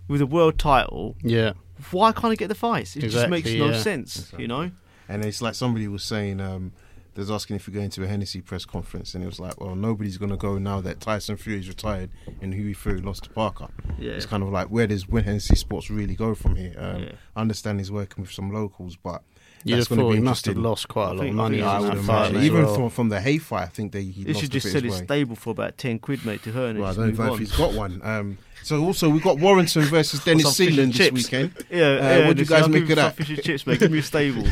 [0.07, 1.15] with a world title.
[1.23, 1.53] yeah,
[1.91, 2.95] Why can't I get the fights?
[2.95, 3.81] It just makes Exactly, no yeah.
[3.81, 4.33] sense.
[4.37, 4.71] You know.
[5.07, 6.71] And it's like somebody was saying, um,
[7.15, 9.59] they was asking if you're going to a Hennessy press conference, and it was like,
[9.59, 12.11] well, nobody's going to go now that Tyson Fury's retired
[12.41, 13.67] and Hughie Fury lost to Parker.
[13.97, 14.11] Yeah.
[14.11, 16.75] It's kind of like, where does when Hennessy Sports really go from here?
[16.77, 17.11] Um, Yeah.
[17.35, 19.23] I understand he's working with some locals, but
[19.63, 21.67] you'd that's going to be he must have lost quite a lot of money think
[21.67, 22.29] on I would that fight.
[22.31, 22.43] imagine.
[22.43, 22.75] Even well.
[22.75, 24.77] from, from the hay fight, I think they he He lost should just bit sell
[24.79, 25.03] as his well.
[25.03, 26.65] stable for about ten quid, mate, to her.
[26.67, 28.01] And Well, I just don't move know if he's got one.
[28.03, 31.51] Um, so also we've got Warrington versus Dennis some Sealand this weekend.
[31.71, 31.87] Yeah, Uh,
[32.19, 32.27] yeah.
[32.27, 33.15] what do you guys I'll make give of you that?
[33.15, 33.79] Fish and chips, mate.
[33.79, 34.43] Give me a stable.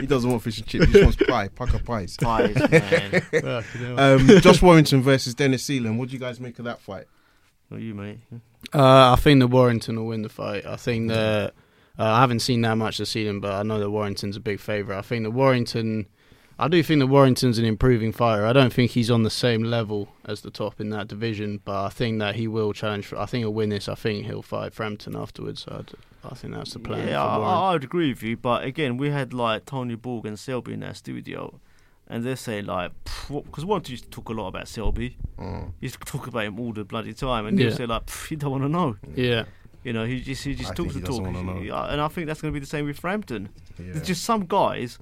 [0.00, 0.84] He doesn't want fish and chips.
[0.86, 2.16] He just wants pie, pucker pies.
[2.20, 3.22] Pies, man.
[3.98, 5.96] Um, Josh Warrington versus Dennis Ceylan.
[5.96, 7.04] What do you guys make of that fight?
[7.70, 8.18] Not you, mate.
[8.74, 10.66] Uh, I think the Warrington will win the fight.
[10.66, 11.54] I think that
[11.98, 14.60] uh, I haven't seen that much this season, but I know that Warrington's a big
[14.60, 14.98] favourite.
[14.98, 16.06] I think the Warrington,
[16.58, 18.46] I do think that Warrington's an improving fighter.
[18.46, 21.84] I don't think he's on the same level as the top in that division, but
[21.84, 23.06] I think that he will challenge.
[23.06, 23.88] For, I think he'll win this.
[23.88, 25.62] I think he'll fight Frampton afterwards.
[25.62, 25.92] So I'd,
[26.30, 27.06] I think that's the plan.
[27.08, 28.36] Yeah, for I, I would agree with you.
[28.36, 31.60] But again, we had like Tony Borg and Selby in our studio,
[32.08, 32.92] and they're saying like,
[33.28, 35.16] because one used to talk a lot about Selby.
[35.38, 35.72] Mm.
[35.80, 37.74] He used to talk about him all the bloody time, and he'll Yeah.
[37.76, 38.96] say like, you don't want to know.
[39.14, 39.44] yeah,
[39.84, 41.22] You know, he just he just I talks think the talk.
[41.22, 41.60] doesn't wanna know.
[41.60, 43.50] Yeah, And I think that's going to be the same with Frampton.
[43.78, 43.92] Yeah.
[43.92, 44.98] There's just some guys.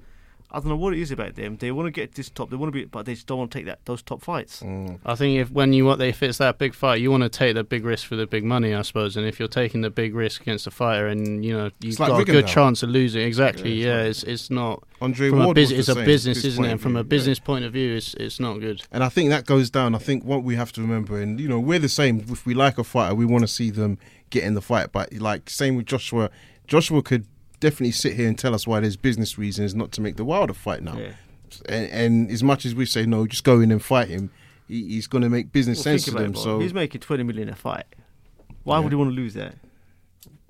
[0.53, 1.57] I don't know what it is about them.
[1.57, 2.51] They want to get this top.
[2.51, 4.61] They want to be, but they just don't want to take that those top fights.
[4.61, 4.99] Mm.
[5.03, 7.55] I think if when you want if it's that big fight, you want to take
[7.55, 9.17] the big risk for the big money, I suppose.
[9.17, 12.09] And if you're taking the big risk against a fighter, and you know you've like
[12.09, 13.73] got a good chance of losing, exactly.
[13.73, 16.45] Yeah, Yeah, it's it's it's not Andre from a Ward bus- was it's a business,
[16.45, 16.71] isn't it?
[16.71, 17.07] And from view, a yeah.
[17.07, 18.83] business point of view, it's it's not good.
[18.91, 19.95] And I think that goes down.
[19.95, 22.23] I think what we have to remember, and you know, we're the same.
[22.29, 23.97] If we like a fighter, we want to see them
[24.33, 24.91] get in the fight.
[24.91, 26.29] But like same with Joshua,
[26.67, 27.25] Joshua could
[27.59, 30.53] definitely sit here and tell us why there's business reasons not to make the Wilder
[30.53, 30.97] fight now.
[30.97, 31.13] Yeah.
[31.69, 34.31] And, and as much as we say no, just go in and fight him,
[34.67, 36.31] he, he's going to make business Well, sense to them.
[36.31, 36.37] it.
[36.37, 37.85] So he's making twenty million a fight.
[38.63, 38.79] Why Yeah.
[38.83, 39.55] would he want to lose that?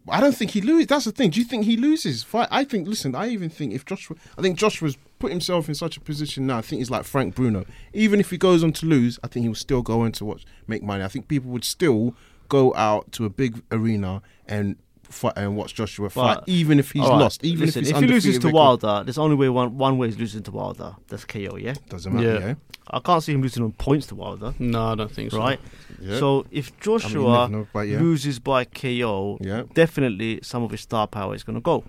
[0.10, 0.88] I don't think he loses.
[0.88, 1.30] That's the thing.
[1.30, 2.24] Do you think he loses?
[2.24, 2.50] Fight.
[2.52, 2.88] I think.
[2.90, 6.46] Listen, I even think if Joshua, I think Joshua's put himself in such a position
[6.46, 6.58] now.
[6.58, 7.66] I think he's like Frank Bruno.
[7.94, 10.26] Even if he goes on to lose, I think he will still go on to
[10.26, 11.04] watch make money.
[11.04, 12.16] I think people would still
[12.50, 14.76] go out to a big arena and
[15.10, 17.44] fight and watch Joshua fight, But- even if he's All right, lost.
[17.46, 18.84] Even listen, if he's he loses undefeated to record.
[18.84, 20.96] Wilder, there's only way one one way is losing to Wilder.
[21.08, 21.56] That's KO.
[21.58, 22.34] Yeah, doesn't matter.
[22.34, 22.40] Yeah.
[22.48, 22.54] Yeah.
[22.90, 24.54] I can't see him losing on points to Wilder.
[24.60, 25.38] No, I don't think so.
[25.40, 25.60] Right.
[26.02, 26.20] Yeah.
[26.20, 28.00] So if I mean, Joshua know, but yeah.
[28.00, 29.64] loses by KO, Yeah.
[29.74, 31.84] definitely some of his star power is going to go.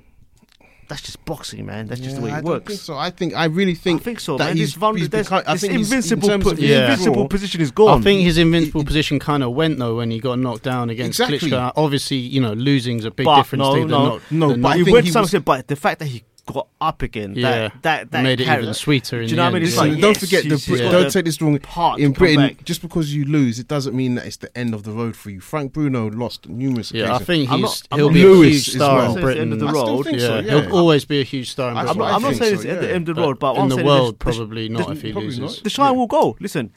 [0.88, 1.86] That's just boxing, man.
[1.86, 2.66] That's just the way it I don't works.
[2.66, 2.96] think so.
[2.96, 4.56] I think I really think I think so, that man.
[4.56, 6.90] he's, This, vul- he's this, become- I this think he's- in invincible, po- Yeah.
[6.90, 8.00] invincible position is gone.
[8.00, 11.20] I think his invincible position kind of went though when he got knocked down against
[11.20, 11.50] Exactly.
[11.50, 11.72] Klitschko.
[11.76, 15.06] Obviously, you know, losing's a big But difference no, than no, no, but he went
[15.06, 17.34] he some was- but the fact that he got up again.
[17.36, 19.20] Yeah, that that, that made it carry- even sweeter.
[19.20, 19.62] In Do you know what I mean?
[19.62, 19.80] It's yeah.
[19.80, 21.58] like, Listen, don't forget the she's- she's Brit- got don't take this wrong.
[21.58, 22.64] part In Britain, back.
[22.64, 25.30] just because you lose, it doesn't mean that it's the end of the road for
[25.30, 25.40] you.
[25.40, 27.26] Frank Bruno lost numerous Yeah, I occasions.
[27.26, 29.04] think I'm he's not- he'll not- be a huge star well.
[29.04, 29.52] in It's the end Britain.
[29.54, 30.02] of the I still road.
[30.04, 30.60] think yeah, so, yeah.
[30.62, 31.98] he'll always be a huge star in I- I'm Britain.
[32.00, 33.72] not, I'm not saying so, it's at the end of the road, but what in
[33.72, 35.38] I'm the world, probably not if he loses.
[35.40, 35.60] not.
[35.62, 36.36] the shine will go.
[36.40, 36.72] Listen,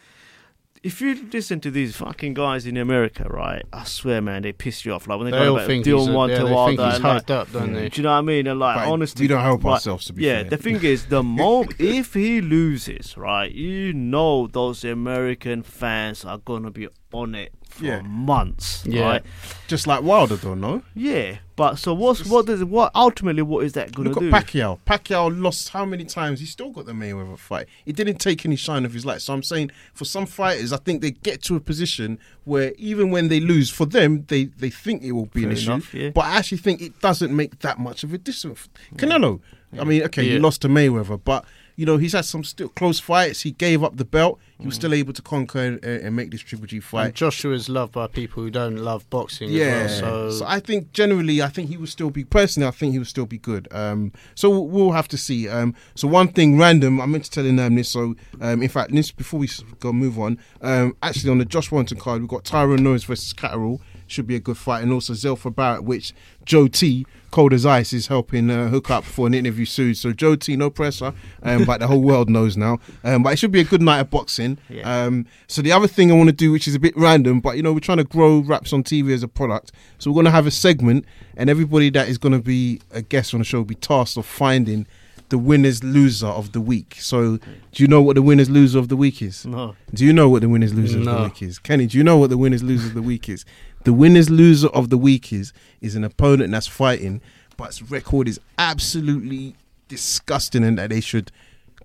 [0.88, 3.64] if you listen to these fucking guys in America, right?
[3.74, 5.06] I swear, man, they piss you off.
[5.08, 6.78] Like when they, They go about think he's, Dion a, one yeah, to they Wilder,
[6.78, 7.90] think he's and, like, hyped up, don't they?
[7.90, 8.48] Do you know what I mean?
[8.48, 10.50] And like, But honestly, we don't help right, ourselves, to be yeah, fair.
[10.52, 16.38] the thing is, the moment if he loses, right, you know those American fans are
[16.38, 18.02] gonna be on it for Yeah.
[18.02, 19.02] months, Yeah.
[19.02, 19.24] right?
[19.68, 20.82] Just like Wilder, though, no?
[20.94, 24.16] Yeah, but so what's what does what ultimately what is that gonna do?
[24.16, 24.30] Look do?
[24.34, 24.80] at Pacquiao.
[24.86, 26.40] Pacquiao lost how many times?
[26.40, 27.68] He still got the Mayweather fight.
[27.86, 29.22] He didn't take any shine of his light.
[29.22, 33.10] So I'm saying for some fighters, I think they get to a position where even
[33.12, 35.72] when they lose, for them, they, they think it will be an Fair issue.
[35.72, 36.10] enough, yeah.
[36.10, 38.70] But I actually think it doesn't make that much of a difference.
[38.96, 39.40] Canelo,
[39.80, 41.44] I mean, okay, he lost to Mayweather, but
[41.78, 43.42] you know he's had some still close fights.
[43.44, 44.40] He gave up the belt.
[44.58, 44.66] He Mm.
[44.66, 47.94] was still able to conquer and, and make this Triple G And Joshua is loved
[47.94, 50.32] by people who don't love boxing Yeah, as well.
[50.32, 52.68] So, so I think generally, I think he will still be personally.
[52.68, 53.68] I think he will still be good.
[53.72, 55.48] Um, so we'll, we'll have to see.
[55.48, 57.90] Um, so one thing random, I meant to tell them this.
[57.90, 59.48] So um, in fact, this before we
[59.80, 60.40] go move on.
[60.62, 63.80] Um, actually, on the Josh Warrington card, we've got Tyrone Nurse versus Catterall.
[64.08, 66.14] Should be a good fight, and also Zelfa Barrett, which
[66.46, 69.96] Joe T, cold as ice, is helping uh, hook up for an interview soon.
[69.96, 72.80] So Joe T, no pressure, um, but the whole world knows now.
[73.04, 74.58] Um, but it should be a good night of boxing.
[74.70, 75.06] Yeah.
[75.06, 77.58] Um, so the other thing I want to do, which is a bit random, but
[77.58, 79.72] you know, we're trying to grow Wraps on TV as a product.
[80.00, 81.06] So we're going to have a segment,
[81.36, 84.18] and everybody that is going to be a guest on the show will be tasked
[84.18, 84.88] of finding
[85.30, 86.96] the winners loser of the week.
[87.00, 89.46] So do you know what the winners loser of the week is?
[89.46, 89.76] No.
[89.94, 91.60] Do you know what the winners loser of the week is?
[91.60, 93.46] Kenny, do you know what the winners loser of the week is?
[93.88, 97.22] The winners loser of the week is is an opponent that's fighting,
[97.56, 99.56] but its record is absolutely
[99.88, 101.32] disgusting and that they should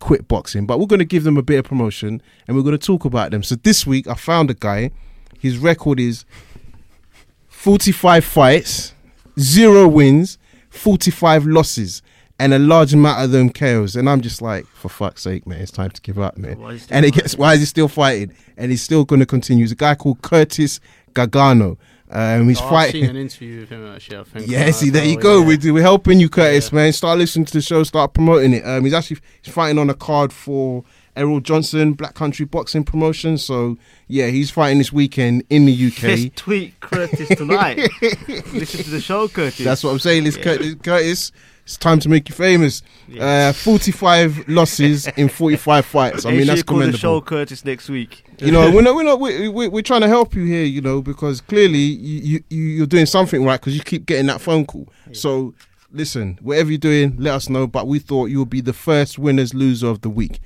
[0.00, 0.66] quit boxing.
[0.66, 3.05] But we're going to give them a bit of promotion and we're going to talk
[3.05, 3.44] about them.
[3.44, 4.90] So this week I found a guy.
[5.38, 6.24] His record is
[7.46, 8.94] 45 fights,
[9.38, 10.38] zero wins,
[10.70, 12.03] 45 losses,
[12.40, 13.94] and a large amount of them KOs.
[13.94, 16.59] And I'm just like, for fuck's sake, man, it's time to give up, man.
[16.59, 18.34] Why is he And it gets why is he still fighting?
[18.57, 19.62] And he's still going to continue.
[19.62, 20.80] He's a guy called Curtis
[21.12, 21.78] Gagano.
[22.12, 23.02] Um, he's Oh, I've fighting.
[23.02, 24.18] seen an interview with him actually.
[24.18, 24.46] I think.
[24.50, 25.40] Yeah, Uh, see, there you go.
[25.40, 25.46] yeah.
[25.56, 26.76] We're, we're helping you, Curtis, Yeah.
[26.76, 26.92] man.
[26.92, 28.66] Start listening to the show, start promoting it.
[28.66, 30.84] Um, he's actually he's fighting on a card for
[31.16, 33.36] Errol Johnson, Black Country Boxing Promotion.
[33.38, 33.76] So,
[34.08, 36.02] yeah, he's fighting this weekend in the UK.
[36.04, 37.76] Let's tweet Curtis tonight.
[38.52, 39.58] Listen to the show, Curtis.
[39.64, 40.26] That's what I'm saying.
[40.26, 40.42] It's Yeah.
[40.44, 41.32] Curtis, Curtis.
[41.64, 42.82] It's time to make you famous.
[43.20, 46.26] Uh, 45 losses in 45 fights.
[46.26, 46.98] I mean, that's call the commendable.
[46.98, 48.24] show Curtis next week.
[48.43, 50.64] You know, we're not, we're not, we we we're trying to help you here.
[50.64, 54.40] You know, because clearly you, you you're doing something right because you keep getting that
[54.40, 54.88] phone call.
[55.12, 55.55] So
[55.93, 57.66] listen, whatever you're doing, let us know.
[57.66, 60.40] But we thought you would be the first winners loser of the week.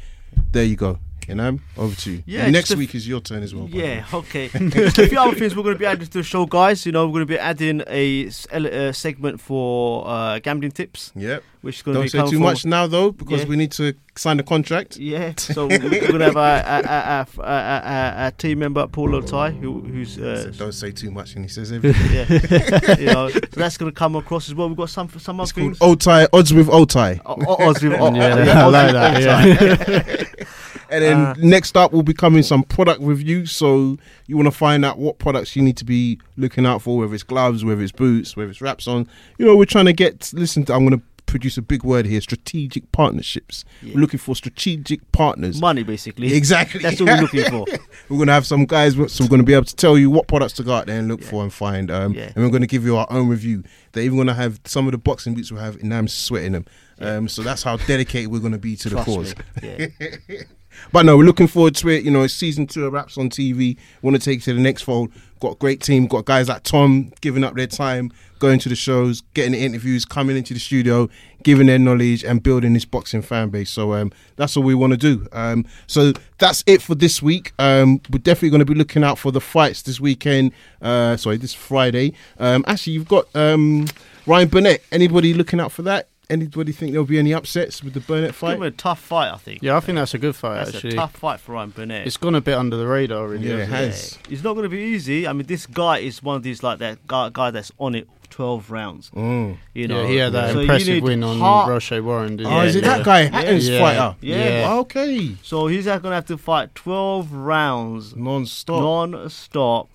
[0.53, 0.99] There you go.
[1.29, 2.23] You know, over to you.
[2.27, 3.65] Yeah, next a- week is your turn as well.
[3.67, 3.95] by the way.
[3.97, 4.49] Yeah, okay.
[4.71, 6.87] Just a few other things we're going to be adding to the show, guys.
[6.87, 11.43] You know, we're going to be adding a, uh, segment for uh, gambling tips, Yep.
[11.63, 13.49] which is going to Don't be say too much now though, because Yeah.
[13.49, 14.97] we need to sign the contract.
[14.97, 19.11] Yeah, so we're going to have a, a, a, a, a, a team member, Paul
[19.11, 22.13] Otai, who, who's uh, Don't say too much, and he says everything.
[22.13, 24.69] yeah, you know, so that's going to come across as well.
[24.69, 26.07] We've got some some other It's called things.
[26.07, 27.21] Otai odds with Otai.
[27.27, 29.23] O- odds with- o- Yeah, yeah, I like that.
[29.23, 30.47] Yeah.
[30.91, 33.53] And then Uh, next up will be coming some product reviews.
[33.53, 36.99] So you want to find out what products you need to be looking out for,
[36.99, 39.09] whether it's gloves, whether it's boots, whether it's wraps on.
[39.39, 40.31] You know, we're trying to get.
[40.33, 43.65] Listen, to, I'm going to produce a big word here: strategic partnerships.
[43.83, 43.95] Yeah.
[43.95, 45.61] We're looking for strategic partners.
[45.61, 46.33] Money, basically.
[46.33, 46.81] Exactly.
[46.81, 47.65] That's what we're looking for.
[48.09, 50.09] we're going to have some guys, so we're going to be able to tell you
[50.09, 51.91] what products to go out there and look for and find.
[51.91, 52.31] Um, Yeah.
[52.35, 53.65] And we're going to give you our own review.
[53.93, 56.53] They're even going to have some of the boxing boots will have, and I'm sweating
[56.53, 56.65] them.
[56.99, 59.35] Um, so that's how dedicated we're going to be to the cause.
[59.63, 59.89] Yeah.
[60.93, 62.05] But no, we're looking forward to it.
[62.05, 63.77] You know, it's season two of Wraps on TV.
[64.03, 65.13] Want to take it to the next fold.
[65.41, 66.07] Got a great team.
[66.07, 70.05] Got guys like Tom giving up their time, going to the shows, getting the interviews,
[70.05, 71.11] coming into the studio,
[71.43, 73.69] giving their knowledge, and building this boxing fan base.
[73.71, 75.27] So um, that's all we want to do.
[75.33, 77.53] Um, so that's it for this week.
[77.59, 80.53] Um, we're definitely going to be looking out for the fights this weekend.
[80.81, 82.15] Uh, sorry, this Friday.
[82.39, 83.87] Um, actually, you've got um,
[84.27, 84.83] Ryan Burnett.
[84.91, 86.09] Anybody looking out for that?
[86.29, 88.57] Anybody think there'll be any upsets with the Burnett Give fight?
[88.57, 89.63] him a tough fight, I think.
[89.63, 90.91] Yeah, I think that's a good fight That's actually.
[90.95, 92.05] a tough fight for Ryan Burnett.
[92.07, 93.49] It's gone a bit under the radar, really.
[93.49, 94.19] Yeah, it hasn't has.
[94.29, 95.29] It's not going to be easy.
[95.29, 98.09] I mean, this guy is one of these like that guy, guy that's on it
[98.29, 99.11] twelve rounds.
[99.15, 99.57] Mm.
[99.73, 102.37] You know, yeah, he had that So impressive win on heart- Rau'shee Warren.
[102.37, 102.67] Didn't Oh, he?
[102.69, 102.97] is it Yeah.
[102.97, 103.21] that guy?
[103.27, 103.79] Hatton's Yeah.
[103.81, 104.17] fighter.
[104.21, 104.75] Yeah.
[104.81, 105.37] Okay.
[105.43, 108.81] So he's going to have to fight twelve rounds Non-stop.
[108.83, 109.89] non-stop,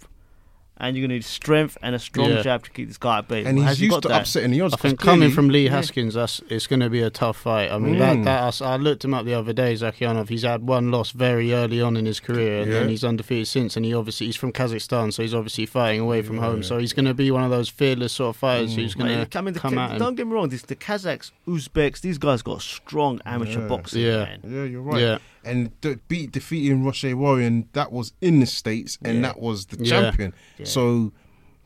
[0.82, 2.42] and you're going to need strength and a strong Yeah.
[2.42, 3.46] jab to keep this guy at bay.
[3.46, 4.22] and Has he's he used got to that?
[4.24, 4.74] upsetting the odds.
[4.74, 7.72] I 'cause think coming from Lee Haskins, that's it's going to be a tough fight.
[7.72, 8.24] I mean, Mm.
[8.26, 10.28] that, that I, I looked him up the other day, Zhakiyanov.
[10.30, 12.80] He's had one loss very early on in his career, and Yeah.
[12.80, 13.78] then he's undefeated since.
[13.78, 16.64] And he obviously he's from Kazakhstan, so he's obviously fighting away from home.
[16.64, 19.38] So he's going to be one of those fearless sort of fighters who's going to
[19.38, 20.00] I mean, the, come Ka- at him.
[20.00, 20.50] don't get me wrong.
[20.50, 23.68] This, the Kazakhs, Uzbeks, these guys got strong amateur Yeah.
[23.68, 24.02] boxing.
[24.02, 24.18] Yeah.
[24.24, 24.40] man.
[24.48, 25.00] Yeah, you're right.
[25.02, 25.18] Yeah.
[25.44, 29.22] And de- beat defeating Roche Warrior, that was in the states, and Yeah.
[29.24, 30.02] that was the Yeah.
[30.02, 30.34] champion.
[30.64, 31.12] So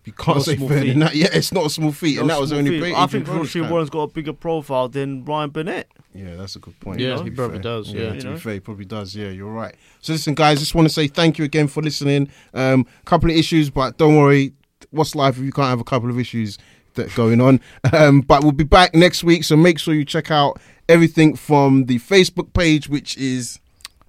[0.06, 0.90] you can't say small further feat.
[0.90, 1.16] than that.
[1.16, 2.80] Yeah, it's not a small feat, and that was small only.
[2.80, 2.94] feat.
[2.96, 5.88] I think Adrian Roshi Brown's Warren's got a bigger profile than Ryan Burnett.
[6.14, 7.00] Yeah, that's a good point.
[7.02, 7.64] Yeah, To he be probably fair.
[7.64, 8.14] does, yeah.
[8.14, 9.14] to You be fair, he probably does.
[9.16, 9.76] Yeah, you're right.
[10.00, 12.30] So listen, guys, just want to say thank you again for listening.
[12.54, 14.54] Um, couple of issues, but don't worry.
[14.92, 16.58] What's life if you can't have a couple of issues
[16.94, 17.60] that going on?
[17.92, 21.86] Um, but we'll be back next week, so make sure you check out everything from
[21.86, 23.60] the Facebook page, which is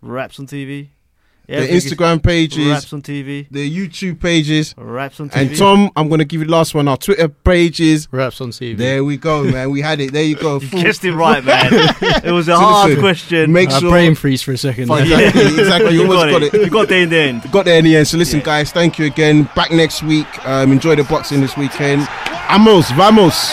[0.07, 0.89] Wraps on TV.
[1.49, 3.47] the Instagram pages, Wraps on TV.
[3.53, 4.75] the YouTube pages.
[4.77, 5.37] Wraps on TV.
[5.49, 6.89] And Tom, I'm going to give you the last one.
[6.89, 8.09] Our Twitter pages.
[8.11, 8.77] Wraps on TV.
[8.77, 9.71] There we go, man.
[9.71, 10.13] We had it.
[10.13, 10.55] There you go.
[10.61, 11.69] you Full- guessed it right, man.
[12.25, 13.53] it was a So hard listen, question.
[13.53, 13.91] Make Uh, sure.
[13.91, 14.89] brain freeze for a second.
[14.89, 15.27] Fuck there.
[15.29, 15.91] Exactly, exactly.
[15.95, 16.55] You you almost got, got it.
[16.55, 16.65] it.
[16.65, 17.53] You got there in the end.
[17.53, 18.09] Got there in the end.
[18.09, 18.45] So listen, Yeah.
[18.47, 19.49] guys, thank you again.
[19.55, 20.27] Back next week.
[20.47, 22.09] Um, enjoy the boxing this weekend.
[22.51, 23.53] Amos, vamos.